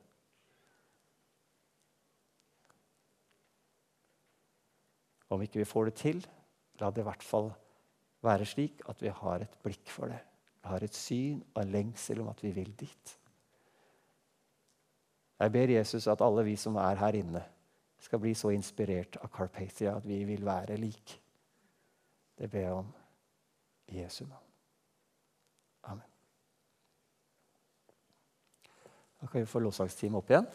Om 5.31 5.43
ikke 5.43 5.61
vi 5.61 5.67
får 5.67 5.89
det 5.89 5.95
til, 5.99 6.21
la 6.79 6.91
det 6.91 7.03
i 7.03 7.07
hvert 7.07 7.23
fall 7.23 7.49
være 8.25 8.45
slik 8.47 8.83
at 8.91 9.01
vi 9.01 9.11
har 9.15 9.43
et 9.43 9.57
blikk 9.63 9.91
for 9.91 10.11
det. 10.11 10.19
Vi 10.61 10.69
har 10.69 10.83
et 10.85 10.95
syn 10.95 11.39
og 11.55 11.63
en 11.63 11.73
lengsel 11.73 12.21
om 12.21 12.29
at 12.31 12.43
vi 12.43 12.51
vil 12.55 12.71
dit. 12.77 13.15
Jeg 15.41 15.53
ber 15.55 15.73
Jesus 15.73 16.05
at 16.11 16.21
alle 16.21 16.43
vi 16.45 16.53
som 16.59 16.75
er 16.77 16.99
her 16.99 17.17
inne, 17.17 17.41
skal 18.01 18.19
bli 18.19 18.33
så 18.33 18.49
inspirert 18.49 19.17
av 19.21 19.29
Carpathia 19.33 19.95
at 19.95 20.07
vi 20.07 20.23
vil 20.25 20.45
være 20.45 20.77
lik. 20.81 21.13
Det 22.37 22.49
ber 22.49 22.65
jeg 22.65 22.73
om 22.73 22.87
i 23.91 23.99
Jesu 24.01 24.23
navn. 24.25 24.47
Amen. 25.83 26.07
Da 29.21 29.27
kan 29.27 29.41
vi 29.41 29.49
få 29.49 29.61
lovsangsteamet 29.61 30.17
opp 30.17 30.31
igjen. 30.33 30.47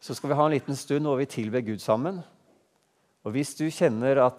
Så 0.00 0.14
skal 0.14 0.30
vi 0.30 0.38
ha 0.38 0.46
en 0.46 0.54
liten 0.54 0.78
stund 0.78 1.08
hvor 1.08 1.18
vi 1.18 1.26
tilber 1.26 1.64
Gud 1.66 1.82
sammen. 1.82 2.22
Og 3.26 3.34
hvis 3.34 3.56
du 3.58 3.66
kjenner 3.68 4.22
at 4.22 4.38